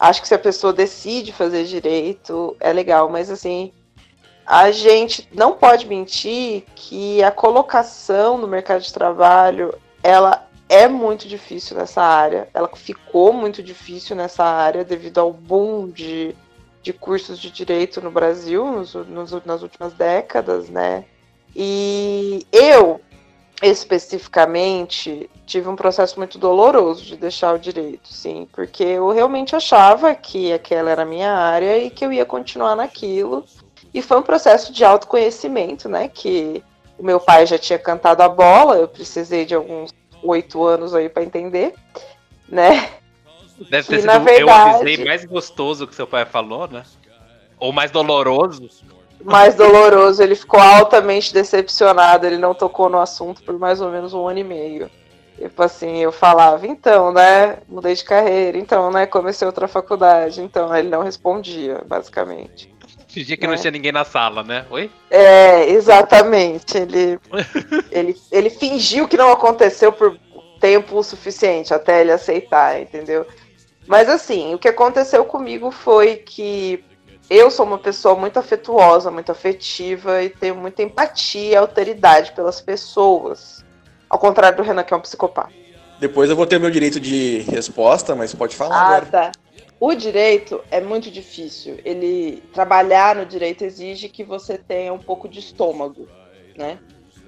[0.00, 3.74] acho que se a pessoa decide fazer direito, é legal, mas assim,
[4.46, 11.28] a gente não pode mentir que a colocação no mercado de trabalho ela é muito
[11.28, 12.48] difícil nessa área.
[12.54, 16.34] Ela ficou muito difícil nessa área devido ao boom de,
[16.82, 21.04] de cursos de direito no Brasil nos, nos- nas últimas décadas, né?
[21.54, 23.00] E eu,
[23.62, 30.14] especificamente, tive um processo muito doloroso de deixar o direito, sim, porque eu realmente achava
[30.14, 33.44] que aquela era a minha área e que eu ia continuar naquilo.
[33.92, 36.08] E foi um processo de autoconhecimento, né?
[36.08, 36.62] Que
[36.98, 39.92] o meu pai já tinha cantado a bola, eu precisei de alguns
[40.22, 41.74] oito anos aí para entender,
[42.48, 42.90] né?
[43.70, 46.82] Deve ter E, sido na eu verdade- avisei mais gostoso que seu pai falou, né?
[47.58, 48.68] Ou mais doloroso.
[49.24, 54.14] Mais doloroso, ele ficou altamente decepcionado, ele não tocou no assunto por mais ou menos
[54.14, 54.90] um ano e meio.
[55.36, 57.58] Tipo assim, eu falava, então, né?
[57.68, 59.06] Mudei de carreira, então, né?
[59.06, 62.74] Comecei outra faculdade, então, ele não respondia, basicamente.
[63.08, 63.56] Fingia que não É.
[63.56, 64.66] tinha ninguém na sala, né?
[64.70, 64.90] Oi?
[65.10, 66.76] É, exatamente.
[66.76, 67.18] Ele,
[67.90, 70.18] ele, ele fingiu que não aconteceu por
[70.60, 73.24] tempo suficiente até ele aceitar, entendeu?
[73.86, 76.84] Mas assim, o que aconteceu comigo foi que
[77.30, 82.60] eu sou uma pessoa muito afetuosa, muito afetiva e tenho muita empatia e alteridade pelas
[82.60, 83.64] pessoas.
[84.08, 85.52] Ao contrário do Renan, que é um psicopata.
[86.00, 89.06] Depois eu vou ter meu direito de resposta, mas pode falar Ah, agora.
[89.06, 89.32] tá.
[89.80, 91.78] O direito é muito difícil.
[91.84, 96.08] Ele trabalhar no direito exige que você tenha um pouco de estômago,
[96.56, 96.78] né?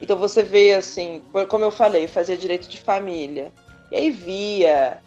[0.01, 3.53] Então você vê assim, como eu falei, fazia direito de família.
[3.93, 4.99] E aí via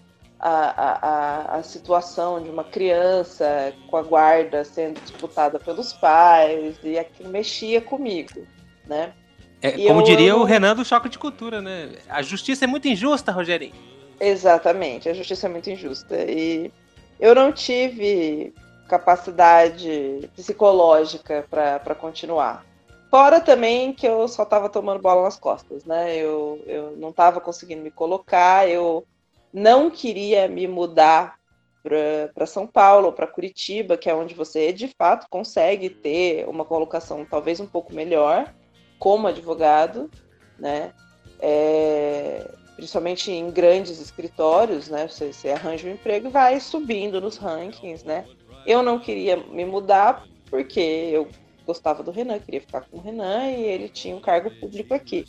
[0.46, 7.00] a, a, a, situação de uma criança com a guarda sendo disputada pelos pais, e
[7.00, 8.46] aquilo mexia comigo,
[8.86, 9.14] né?
[9.62, 11.94] É, como eu- diria eu o Renan do Choque de Cultura, né?
[12.10, 13.74] A justiça é muito injusta, Rogerinho.
[14.20, 16.18] Exatamente, a justiça é muito injusta.
[16.30, 16.70] E
[17.18, 18.54] eu não tive
[18.90, 22.66] capacidade psicológica para continuar.
[23.10, 26.18] Fora também que eu só estava tomando bola nas costas, né?
[26.18, 29.06] Eu, eu não estava conseguindo me colocar, eu
[29.54, 31.38] não queria me mudar
[31.84, 37.26] para São Paulo, para Curitiba, que é onde você de fato consegue ter uma colocação
[37.26, 38.54] talvez um pouco melhor
[38.98, 40.10] como advogado,
[40.58, 40.94] né?
[41.40, 45.08] É, principalmente em grandes escritórios, né?
[45.08, 48.26] Você, você arranja um emprego e vai subindo nos rankings, né?
[48.66, 51.28] Eu não queria me mudar porque eu
[51.66, 55.26] gostava do Renan, queria ficar com o Renan e ele tinha um cargo público aqui.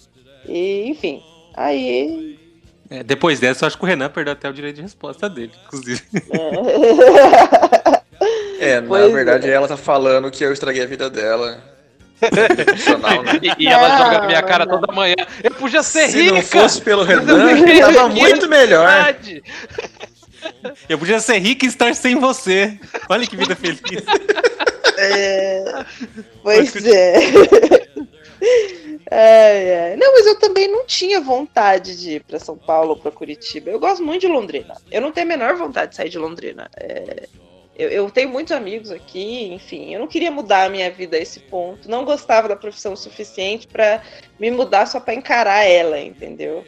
[0.47, 1.20] E, enfim,
[1.55, 2.43] aí.
[2.91, 5.53] É, depois dessa, eu acho que o Renan perdeu até o direito de resposta dele,
[5.66, 6.03] inclusive.
[8.61, 11.53] é, É, na verdade ela tá falando que eu estraguei a vida dela.
[11.53, 11.59] Né?
[13.43, 14.80] E, e ela Não, joga na minha cara não.
[14.80, 15.14] toda manhã.
[15.43, 16.47] Eu podia ser Se não rica!
[16.47, 18.87] fosse pelo eu Renan, queria tava muito melhor.
[18.89, 19.43] verdade.
[20.89, 22.78] Eu podia ser rico e estar sem você.
[23.11, 23.82] Olha que vida feliz.
[24.97, 25.85] É,
[26.43, 27.16] pois é.
[29.17, 29.97] Ai, ai.
[29.97, 33.71] Não, mas eu também não tinha vontade de ir para São Paulo ou para Curitiba.
[33.71, 34.75] Eu gosto muito de Londrina.
[34.91, 36.69] Eu não tenho a menor vontade de sair de Londrina.
[36.77, 37.29] É,
[37.79, 39.95] eu, eu tenho muitos amigos aqui, enfim.
[39.95, 41.89] Eu não queria mudar a minha vida a esse ponto.
[41.89, 44.03] Não gostava da profissão o suficiente para
[44.37, 46.65] me mudar só para encarar ela, entendeu?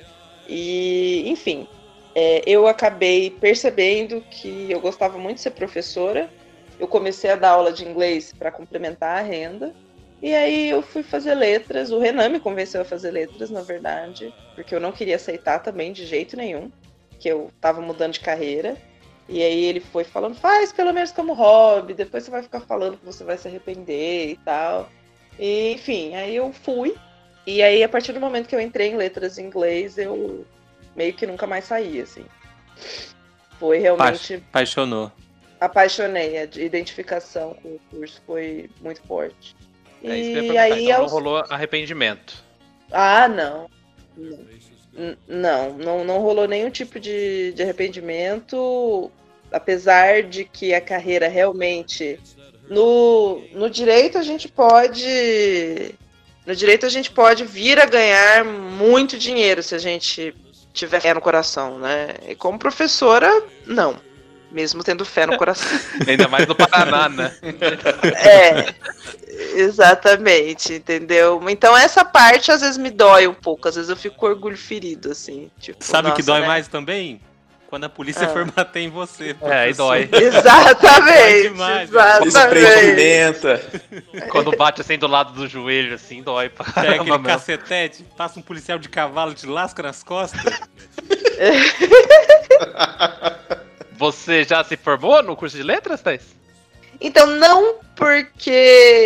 [0.49, 1.67] E, enfim,
[2.15, 6.31] é, eu acabei percebendo que eu gostava muito de ser professora.
[6.79, 9.75] Eu comecei a dar aula de inglês para complementar a renda.
[10.23, 11.91] E aí eu fui fazer letras.
[11.91, 15.93] O Renan me convenceu a fazer letras, na verdade, porque eu não queria aceitar também
[15.93, 16.71] de jeito nenhum,
[17.19, 18.77] que eu tava mudando de carreira.
[19.29, 22.97] E aí ele foi falando, faz pelo menos como hobby, depois você vai ficar falando
[22.97, 24.89] que você vai se arrepender e tal.
[25.39, 26.95] E, enfim, aí eu fui.
[27.47, 30.45] E aí, a partir do momento que eu entrei em letras em inglês, eu
[30.97, 32.25] meio que nunca mais saí, assim.
[33.59, 35.13] Foi realmente Apaixonou.
[35.61, 36.39] apaixonei.
[36.39, 39.55] A identificação com o curso foi muito forte.
[40.11, 42.45] É isso que eu ia E perguntar, aí então não rolou arrependimento.
[42.91, 43.69] Ah, não.
[44.17, 44.57] Não.
[45.29, 49.11] Não, não, não rolou nenhum tipo de, de arrependimento,
[49.53, 52.19] apesar de que a carreira realmente.
[52.69, 55.95] No, no direito a gente pode.
[56.47, 60.35] No direito a gente pode vir a ganhar muito dinheiro se a gente
[60.73, 62.15] tiver no coração, né?
[62.29, 63.31] E como professora,
[63.67, 63.97] não.
[64.51, 65.67] Mesmo tendo fé no coração.
[66.07, 67.33] Ainda mais no Paraná, né?
[68.15, 68.75] É,
[69.61, 71.43] exatamente, entendeu?
[71.49, 74.57] Então essa parte às vezes me dói um pouco, às vezes eu fico com orgulho
[74.57, 75.51] ferido, assim.
[75.61, 76.47] Tipo, Sabe o que dói né?
[76.47, 77.21] mais também?
[77.69, 78.29] Quando a polícia Ah.
[78.29, 79.35] for bater em você.
[79.43, 80.09] É, aí dói.
[80.15, 82.81] Exatamente, demais, Isso exatamente.
[82.95, 83.63] pimenta.
[84.31, 87.27] Quando bate assim do lado do joelho, assim, dói pra Pega caramba aquele mesmo.
[87.27, 90.41] cacetete, passa um policial de cavalo, te lasca nas costas.
[93.97, 96.37] Você já se formou no curso de letras, Thais?
[97.01, 98.51] Então, não porque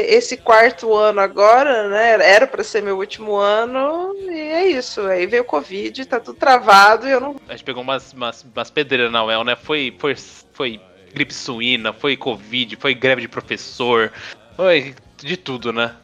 [0.09, 5.01] esse quarto ano agora, né, era pra ser meu último ano, e é isso.
[5.03, 7.36] Aí veio o Covid, tá tudo travado e eu não.
[7.49, 9.57] A gente pegou umas, umas, umas pedreiras na UEL, né?
[9.57, 10.16] Foi, foi,
[10.53, 10.80] foi
[11.12, 14.12] gripe suína, foi Covid, foi greve de professor,
[14.57, 15.95] foi de tudo, né?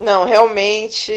[0.00, 1.12] Não, realmente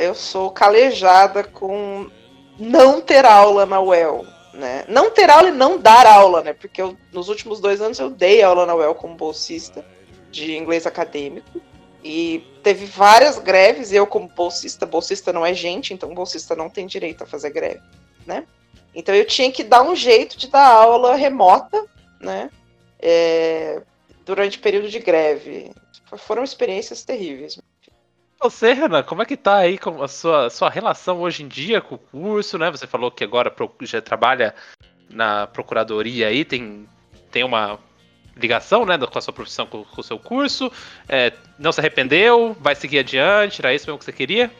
[0.00, 2.10] eu sou calejada com
[2.58, 4.24] não ter aula na UEL.
[4.56, 4.84] Né?
[4.88, 6.54] Não ter aula e não dar aula, né?
[6.54, 9.84] Porque eu, nos últimos dois anos eu dei aula na UEL como bolsista
[10.30, 11.60] de inglês acadêmico.
[12.02, 16.86] E teve várias greves, eu, como bolsista, bolsista não é gente, então bolsista não tem
[16.86, 17.82] direito a fazer greve,
[18.24, 18.46] né?
[18.94, 21.84] Então eu tinha que dar um jeito de dar aula remota,
[22.20, 22.48] né?
[22.98, 23.82] É,
[24.24, 25.70] durante período de greve.
[26.16, 27.58] Foram experiências terríveis.
[28.40, 31.80] Você, Renan, como é que tá aí com a sua, sua relação hoje em dia
[31.80, 32.70] com o curso, né?
[32.70, 34.54] Você falou que agora já trabalha
[35.08, 36.86] na procuradoria aí, tem,
[37.30, 37.78] tem uma
[38.36, 40.70] ligação, né, com a sua profissão com, com o seu curso.
[41.08, 44.50] É, não se arrependeu, vai seguir adiante, era isso mesmo que você queria?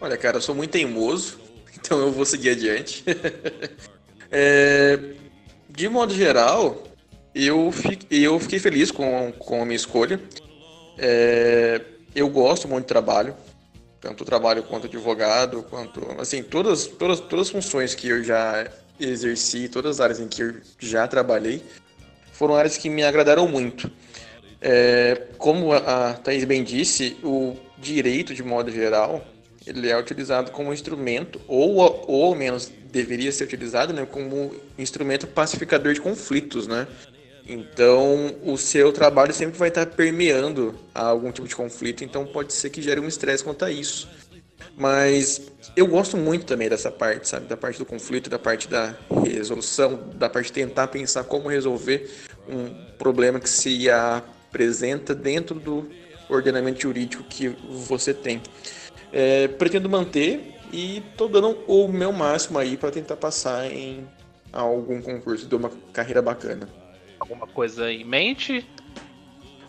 [0.00, 1.38] Olha, cara, eu sou muito teimoso,
[1.76, 3.04] então eu vou seguir adiante.
[4.30, 5.14] É,
[5.70, 6.82] de modo geral,
[7.34, 7.72] eu,
[8.10, 10.20] eu fiquei feliz com, com a minha escolha.
[10.98, 11.80] É,
[12.14, 13.34] eu gosto muito do trabalho,
[14.00, 19.68] tanto trabalho quanto advogado, quanto assim todas, todas, todas as funções que eu já exerci,
[19.68, 21.62] todas as áreas em que eu já trabalhei,
[22.32, 23.90] foram áreas que me agradaram muito.
[24.60, 29.24] É, como a Thaís bem disse, o direito, de modo geral,
[29.66, 31.76] ele é utilizado como instrumento, ou,
[32.08, 36.86] ou ao menos deveria ser utilizado né, como instrumento pacificador de conflitos, né?
[37.48, 42.68] Então, o seu trabalho sempre vai estar permeando algum tipo de conflito, então pode ser
[42.68, 44.06] que gere um estresse quanto a isso.
[44.76, 47.46] Mas eu gosto muito também dessa parte, sabe?
[47.46, 48.94] Da parte do conflito, da parte da
[49.24, 52.10] resolução, da parte de tentar pensar como resolver
[52.48, 52.68] um
[52.98, 55.88] problema que se apresenta dentro do
[56.28, 58.42] ordenamento jurídico que você tem.
[59.10, 64.06] É, pretendo manter e tô dando o meu máximo aí para tentar passar em
[64.52, 66.68] algum concurso de uma carreira bacana.
[67.20, 68.66] Alguma coisa em mente?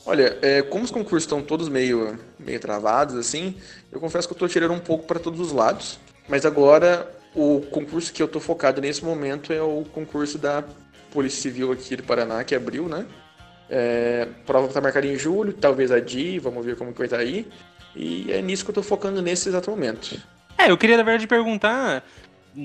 [0.05, 3.55] Olha, é, como os concursos estão todos meio, meio travados, assim,
[3.91, 5.99] eu confesso que eu tô tirando um pouco para todos os lados.
[6.27, 10.63] Mas agora, o concurso que eu tô focado nesse momento é o concurso da
[11.11, 13.05] Polícia Civil aqui do Paraná, que abriu, né?
[13.69, 17.07] É, prova que tá marcada em julho, talvez a DI, vamos ver como que vai
[17.07, 17.47] estar aí.
[17.95, 20.19] E é nisso que eu tô focando nesse exato momento.
[20.57, 22.03] É, eu queria, na verdade, perguntar.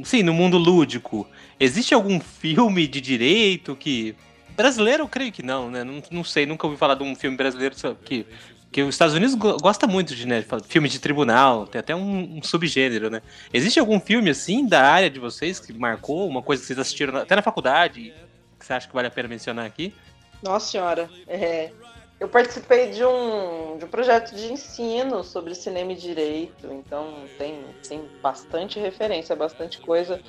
[0.05, 1.27] Sim, no mundo lúdico,
[1.61, 4.15] existe algum filme de direito que.
[4.57, 5.83] Brasileiro, eu creio que não, né?
[5.85, 7.75] Não, não sei, nunca ouvi falar de um filme brasileiro
[8.05, 8.27] que.
[8.73, 12.39] Que os Estados Unidos go- gosta muito de né, filme de tribunal, tem até um,
[12.39, 13.23] um subgênero, né?
[13.53, 17.19] Existe algum filme assim da área de vocês que marcou, uma coisa que vocês assistiram
[17.19, 18.13] até na faculdade,
[18.59, 19.95] que você acha que vale a pena mencionar aqui?
[20.43, 21.71] Nossa senhora, é,
[22.19, 27.61] eu participei de um, de um projeto de ensino sobre cinema e direito, então tem,
[27.89, 30.21] tem bastante referência, bastante coisa.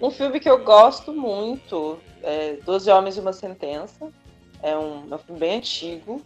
[0.00, 4.12] Um filme que eu gosto muito é Doze Homens e uma Sentença.
[4.62, 6.22] É um, é um filme bem antigo,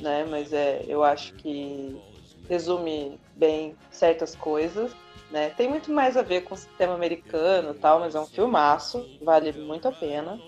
[0.00, 0.26] né?
[0.28, 2.00] Mas é, eu acho que
[2.48, 4.92] resume bem certas coisas.
[5.30, 5.50] Né?
[5.50, 9.52] Tem muito mais a ver com o sistema americano tal, mas é um filmaço, vale
[9.52, 10.40] muito a pena.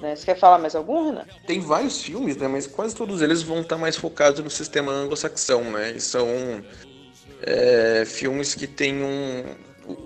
[0.00, 0.14] Né?
[0.14, 1.24] Você quer falar mais algum, Renan?
[1.46, 2.46] Tem vários filmes, né?
[2.46, 5.92] Mas quase todos eles vão estar mais focados no sistema anglo-saxão, né?
[5.92, 6.28] E são
[7.42, 9.42] é, filmes que têm um,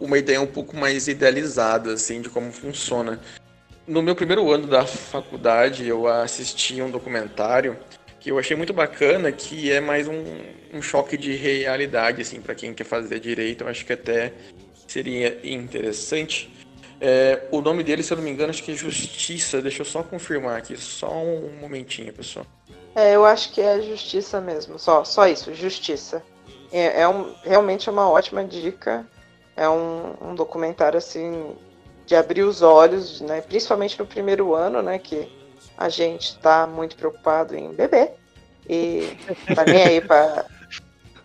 [0.00, 3.20] uma ideia um pouco mais idealizada, assim, de como funciona.
[3.86, 7.76] No meu primeiro ano da faculdade, eu assisti um documentário
[8.20, 10.22] que eu achei muito bacana, que é mais um,
[10.74, 13.64] um choque de realidade, assim, para quem quer fazer direito.
[13.64, 14.32] Eu acho que até
[14.86, 16.50] seria interessante.
[17.00, 19.62] É, o nome dele, se eu não me engano, acho que é Justiça.
[19.62, 22.46] Deixa eu só confirmar aqui, só um momentinho, pessoal.
[22.94, 24.78] É, eu acho que é justiça mesmo.
[24.78, 26.22] Só, só isso, justiça.
[26.72, 29.06] É, é um, realmente é uma ótima dica.
[29.60, 31.54] É um, um documentário assim
[32.06, 33.42] de abrir os olhos, né?
[33.42, 34.98] Principalmente no primeiro ano, né?
[34.98, 35.30] Que
[35.76, 38.14] a gente está muito preocupado em beber
[38.66, 39.18] e
[39.54, 40.46] tá nem aí para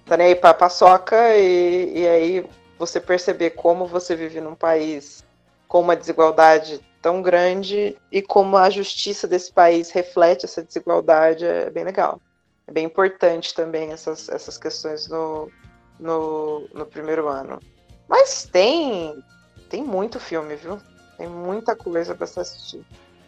[0.06, 2.46] tá nem aí para paçoca e, e aí
[2.78, 5.24] você perceber como você vive num país
[5.66, 11.70] com uma desigualdade tão grande e como a justiça desse país reflete essa desigualdade é
[11.70, 12.20] bem legal.
[12.68, 15.50] É bem importante também essas, essas questões no,
[15.98, 17.62] no, no primeiro ano.
[18.08, 19.24] Mas tem
[19.70, 20.80] tem muito filme, viu?
[21.18, 22.82] Tem muita coisa para se assistir.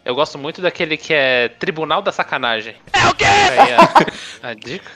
[0.04, 2.76] Eu gosto muito daquele que é Tribunal da Sacanagem.
[2.92, 3.24] É o quê?
[3.24, 3.78] Aí, a,
[4.50, 4.90] a dica.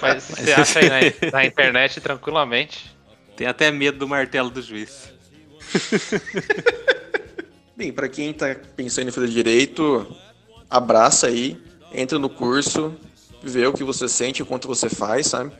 [0.00, 2.96] Mas você acha aí na, na internet tranquilamente.
[3.36, 5.12] Tem até medo do martelo do juiz.
[7.76, 10.16] Bem, para quem tá pensando em fazer direito,
[10.68, 12.94] abraça aí, entra no curso,
[13.42, 15.52] vê o que você sente, o quanto você faz, sabe?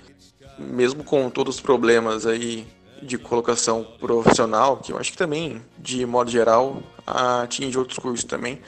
[0.59, 2.67] Mesmo com todos os problemas aí
[3.03, 8.61] de colocação profissional, que eu acho que também, de modo geral, atinge outros cursos também,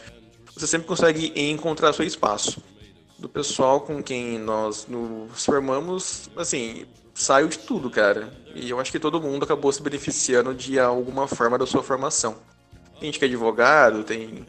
[0.54, 2.62] você sempre consegue encontrar seu espaço.
[3.18, 8.32] Do pessoal com quem nós nos formamos, assim, saiu de tudo, cara.
[8.54, 12.36] E eu acho que todo mundo acabou se beneficiando de alguma forma da sua formação.
[13.00, 14.46] Tem gente que é advogado, tem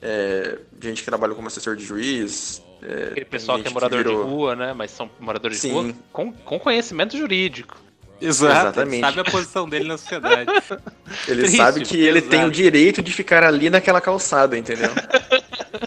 [0.00, 2.62] é, gente que trabalha como assessor de juiz.
[2.82, 4.24] É, Aquele pessoal que é morador que virou...
[4.24, 4.72] de rua, né?
[4.72, 5.68] Mas são moradores Sim.
[5.68, 7.76] de rua com, com conhecimento jurídico.
[8.20, 8.96] Exato, Exatamente.
[8.96, 10.50] Ele sabe a posição dele na sociedade.
[11.26, 14.90] Ele Triste, sabe que ele tem o direito de ficar ali naquela calçada, entendeu?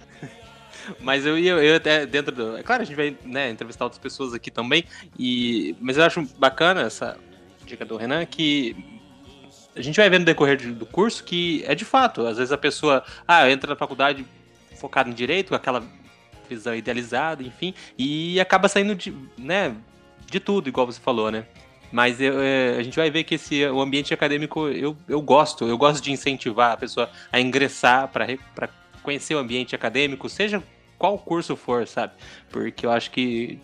[0.99, 2.57] Mas eu ia, eu até dentro do.
[2.57, 4.85] É claro, a gente vai né, entrevistar outras pessoas aqui também.
[5.17, 7.17] E, mas eu acho bacana essa
[7.65, 8.75] dica do Renan que
[9.75, 12.57] a gente vai vendo no decorrer do curso que é de fato, às vezes a
[12.57, 14.25] pessoa ah, entra na faculdade
[14.75, 15.83] focada em direito, com aquela
[16.49, 19.75] visão idealizada, enfim, e acaba saindo de, né,
[20.29, 21.45] de tudo, igual você falou, né?
[21.93, 25.63] Mas eu, é, a gente vai ver que esse, o ambiente acadêmico eu, eu gosto,
[25.65, 28.27] eu gosto de incentivar a pessoa a ingressar para
[29.03, 30.63] conhecer o ambiente acadêmico, seja
[30.97, 32.13] qual curso for, sabe?
[32.49, 33.59] Porque eu acho que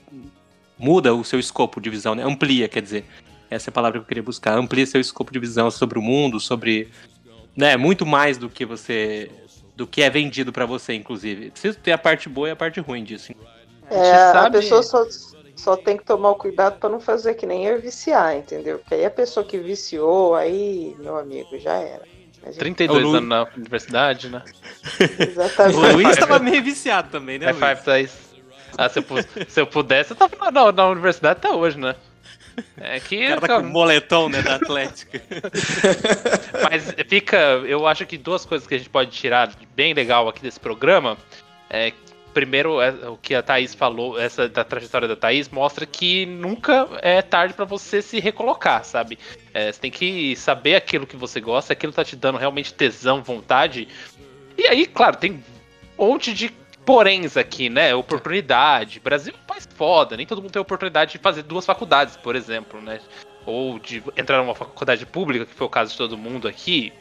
[0.77, 2.23] muda o seu escopo de visão, né?
[2.23, 3.03] Amplia, quer dizer.
[3.49, 4.55] Essa é a palavra que eu queria buscar.
[4.55, 6.89] Amplia seu escopo de visão sobre o mundo, sobre.
[7.57, 9.31] Né, muito mais do que você.
[9.75, 11.49] do que é vendido para você, inclusive.
[11.49, 13.33] Preciso ter a parte boa e a parte ruim disso.
[13.89, 14.57] É, a, sabe...
[14.57, 15.03] a pessoa só,
[15.59, 18.79] só tem que tomar o cuidado para não fazer que nem eu viciar, entendeu?
[18.79, 22.03] Porque aí a pessoa que viciou, aí, meu amigo, já era.
[22.45, 22.57] Gente...
[22.57, 23.15] 32 Lu...
[23.15, 24.41] anos na universidade, né?
[25.19, 25.77] Exatamente.
[25.77, 27.47] o Luiz tava meio viciado também, né?
[27.49, 28.09] É Five.
[28.77, 29.05] Ah, se eu,
[29.47, 31.95] se eu pudesse, eu tava na, na universidade até hoje, né?
[32.77, 33.25] É que.
[33.25, 35.21] O cara tá com moletom, né, da Atlética.
[36.69, 37.37] Mas fica.
[37.65, 41.17] Eu acho que duas coisas que a gente pode tirar bem legal aqui desse programa
[41.69, 41.91] é
[42.33, 46.87] primeiro, é, o que a Thaís falou, essa da trajetória da Thaís, mostra que nunca
[47.01, 49.17] é tarde para você se recolocar, sabe?
[49.53, 53.23] É, você tem que saber aquilo que você gosta, aquilo tá te dando realmente tesão,
[53.23, 53.87] vontade.
[54.57, 55.43] E aí, claro, tem
[55.97, 56.51] um monte de
[56.85, 57.93] poréns aqui, né?
[57.93, 58.99] Oportunidade.
[58.99, 62.17] Brasil é um país foda, nem todo mundo tem a oportunidade de fazer duas faculdades,
[62.17, 62.99] por exemplo, né?
[63.45, 66.93] Ou de entrar numa faculdade pública, que foi o caso de todo mundo aqui.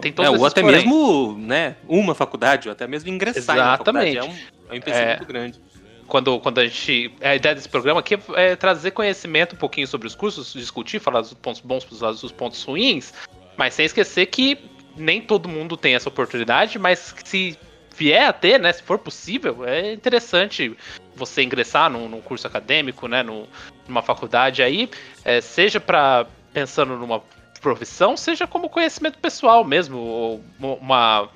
[0.00, 0.84] Tem todos é, ou até poréns.
[0.84, 4.16] mesmo, né, uma faculdade, ou até mesmo ingressar Exatamente.
[4.16, 4.34] É um,
[4.68, 5.60] é um empecilho é, muito grande.
[6.06, 7.12] Quando, quando a gente.
[7.20, 11.20] A ideia desse programa aqui é, trazer conhecimento um pouquinho sobre os cursos, discutir, falar
[11.20, 13.12] dos pontos bons, dos pontos ruins,
[13.56, 14.58] mas sem esquecer que
[14.96, 17.58] nem todo mundo tem essa oportunidade, mas se
[17.96, 20.76] vier a ter, né, se for possível, é interessante
[21.14, 23.46] você ingressar num, num curso acadêmico, né, num,
[23.88, 24.88] numa faculdade aí,
[25.24, 27.22] é, seja para pensando numa
[27.60, 31.28] profissão, seja como conhecimento pessoal mesmo, ou uma,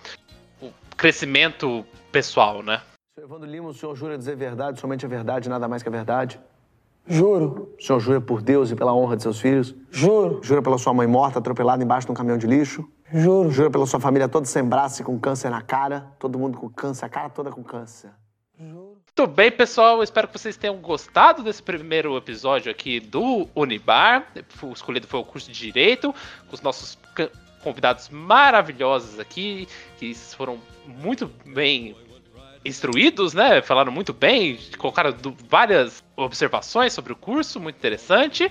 [0.63, 2.81] um crescimento pessoal, né?
[3.15, 5.93] Senhor Evandro Lima, o senhor jura dizer verdade, somente a verdade, nada mais que a
[5.93, 6.41] verdade?
[7.07, 7.75] Juro.
[7.77, 9.75] O senhor jura por Deus e pela honra de seus filhos?
[9.91, 10.41] Juro.
[10.45, 12.89] Jura pela sua mãe morta, atropelada embaixo de um caminhão de lixo?
[13.13, 13.51] Juro.
[13.51, 16.07] Jura pela sua família toda sem braço e com câncer na cara?
[16.21, 18.11] Todo mundo com câncer, a cara toda com câncer?
[18.57, 20.05] Muito bem, pessoal.
[20.05, 24.29] Espero que vocês tenham gostado desse primeiro episódio aqui do Unibar.
[24.63, 26.15] O escolhido foi o curso de Direito,
[26.47, 26.97] com os nossos
[27.65, 29.67] convidados maravilhosos aqui,
[29.99, 31.97] que foram muito bem
[32.65, 33.63] instruídos, né?
[33.63, 35.15] Falaram muito bem, colocaram
[35.49, 38.51] várias observações sobre o curso, muito interessante.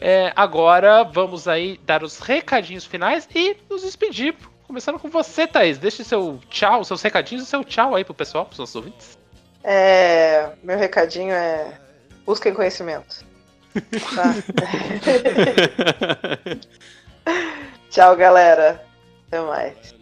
[0.00, 4.34] É, agora vamos aí dar os recadinhos finais e nos despedir.
[4.66, 5.78] Começando com você, Thaís.
[5.78, 9.16] Deixe seu tchau, seus recadinhos e seu tchau aí pro pessoal, pros nossos ouvintes.
[9.62, 11.78] É, meu recadinho é
[12.24, 13.24] busquem conhecimento.
[14.14, 14.34] Tá?
[17.90, 18.84] Tchau, galera.
[19.26, 19.94] Até mais.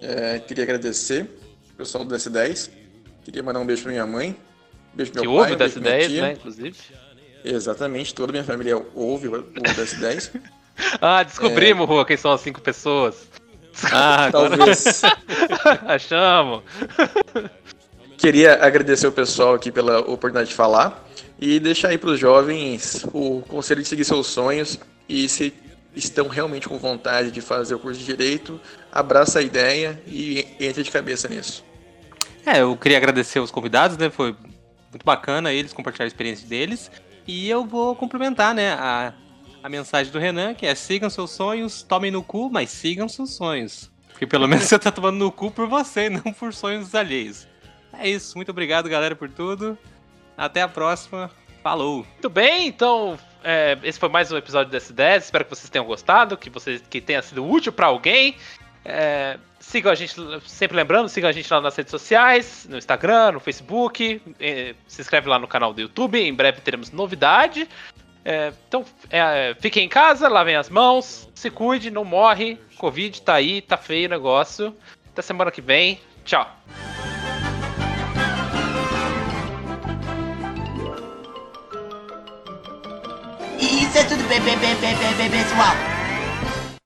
[0.00, 1.28] É, queria agradecer
[1.72, 2.83] o pessoal do DS10.
[3.24, 4.36] Queria mandar um beijo pra minha mãe.
[4.92, 6.22] Beijo pro Que meu houve pai, o um beijo pra minha 10, tia.
[6.22, 6.76] né, inclusive.
[7.44, 10.30] Exatamente, toda a minha família ouve o o DS10.
[11.00, 13.28] Ah, descobrimos, Rua, quem são as cinco pessoas.
[13.92, 15.02] Ah, Talvez.
[15.86, 16.64] Achamos.
[18.18, 21.08] Queria agradecer o pessoal aqui pela oportunidade de falar
[21.38, 25.54] e deixar aí para os jovens o conselho de seguir seus sonhos e se
[25.94, 28.60] estão realmente com vontade de fazer o curso de direito,
[28.90, 31.64] abraça a ideia e entre de cabeça nisso.
[32.46, 34.10] É, eu queria agradecer os convidados, né?
[34.10, 34.36] Foi
[34.90, 36.90] muito bacana eles compartilhar a experiência deles.
[37.26, 39.14] E eu vou complementar, né, a,
[39.62, 43.34] a mensagem do Renan, que é sigam seus sonhos, tomem no cu, mas sigam seus
[43.34, 43.90] sonhos.
[44.10, 47.48] Porque pelo menos você tá tomando no cu por você, não por sonhos alheios.
[47.98, 49.78] É isso, muito obrigado, galera, por tudo.
[50.36, 51.30] Até a próxima.
[51.62, 52.04] Falou!
[52.04, 55.22] Muito bem, então é, esse foi mais um episódio do S10.
[55.22, 58.36] Espero que vocês tenham gostado, que, vocês, que tenha sido útil para alguém.
[58.84, 60.14] É, sigam a gente,
[60.46, 64.20] sempre lembrando, sigam a gente lá nas redes sociais, no Instagram, no Facebook.
[64.38, 67.68] é, se inscreve lá no canal do YouTube, em breve teremos novidade.
[68.24, 72.58] É, então, é, fiquem em casa, lavem as mãos, se cuide, não morre.
[72.78, 74.74] Covid tá aí, tá feio o negócio.
[75.12, 76.00] Até semana que vem.
[76.24, 76.48] Tchau.
[83.58, 84.24] Isso é tudo
[85.30, 85.93] pessoal.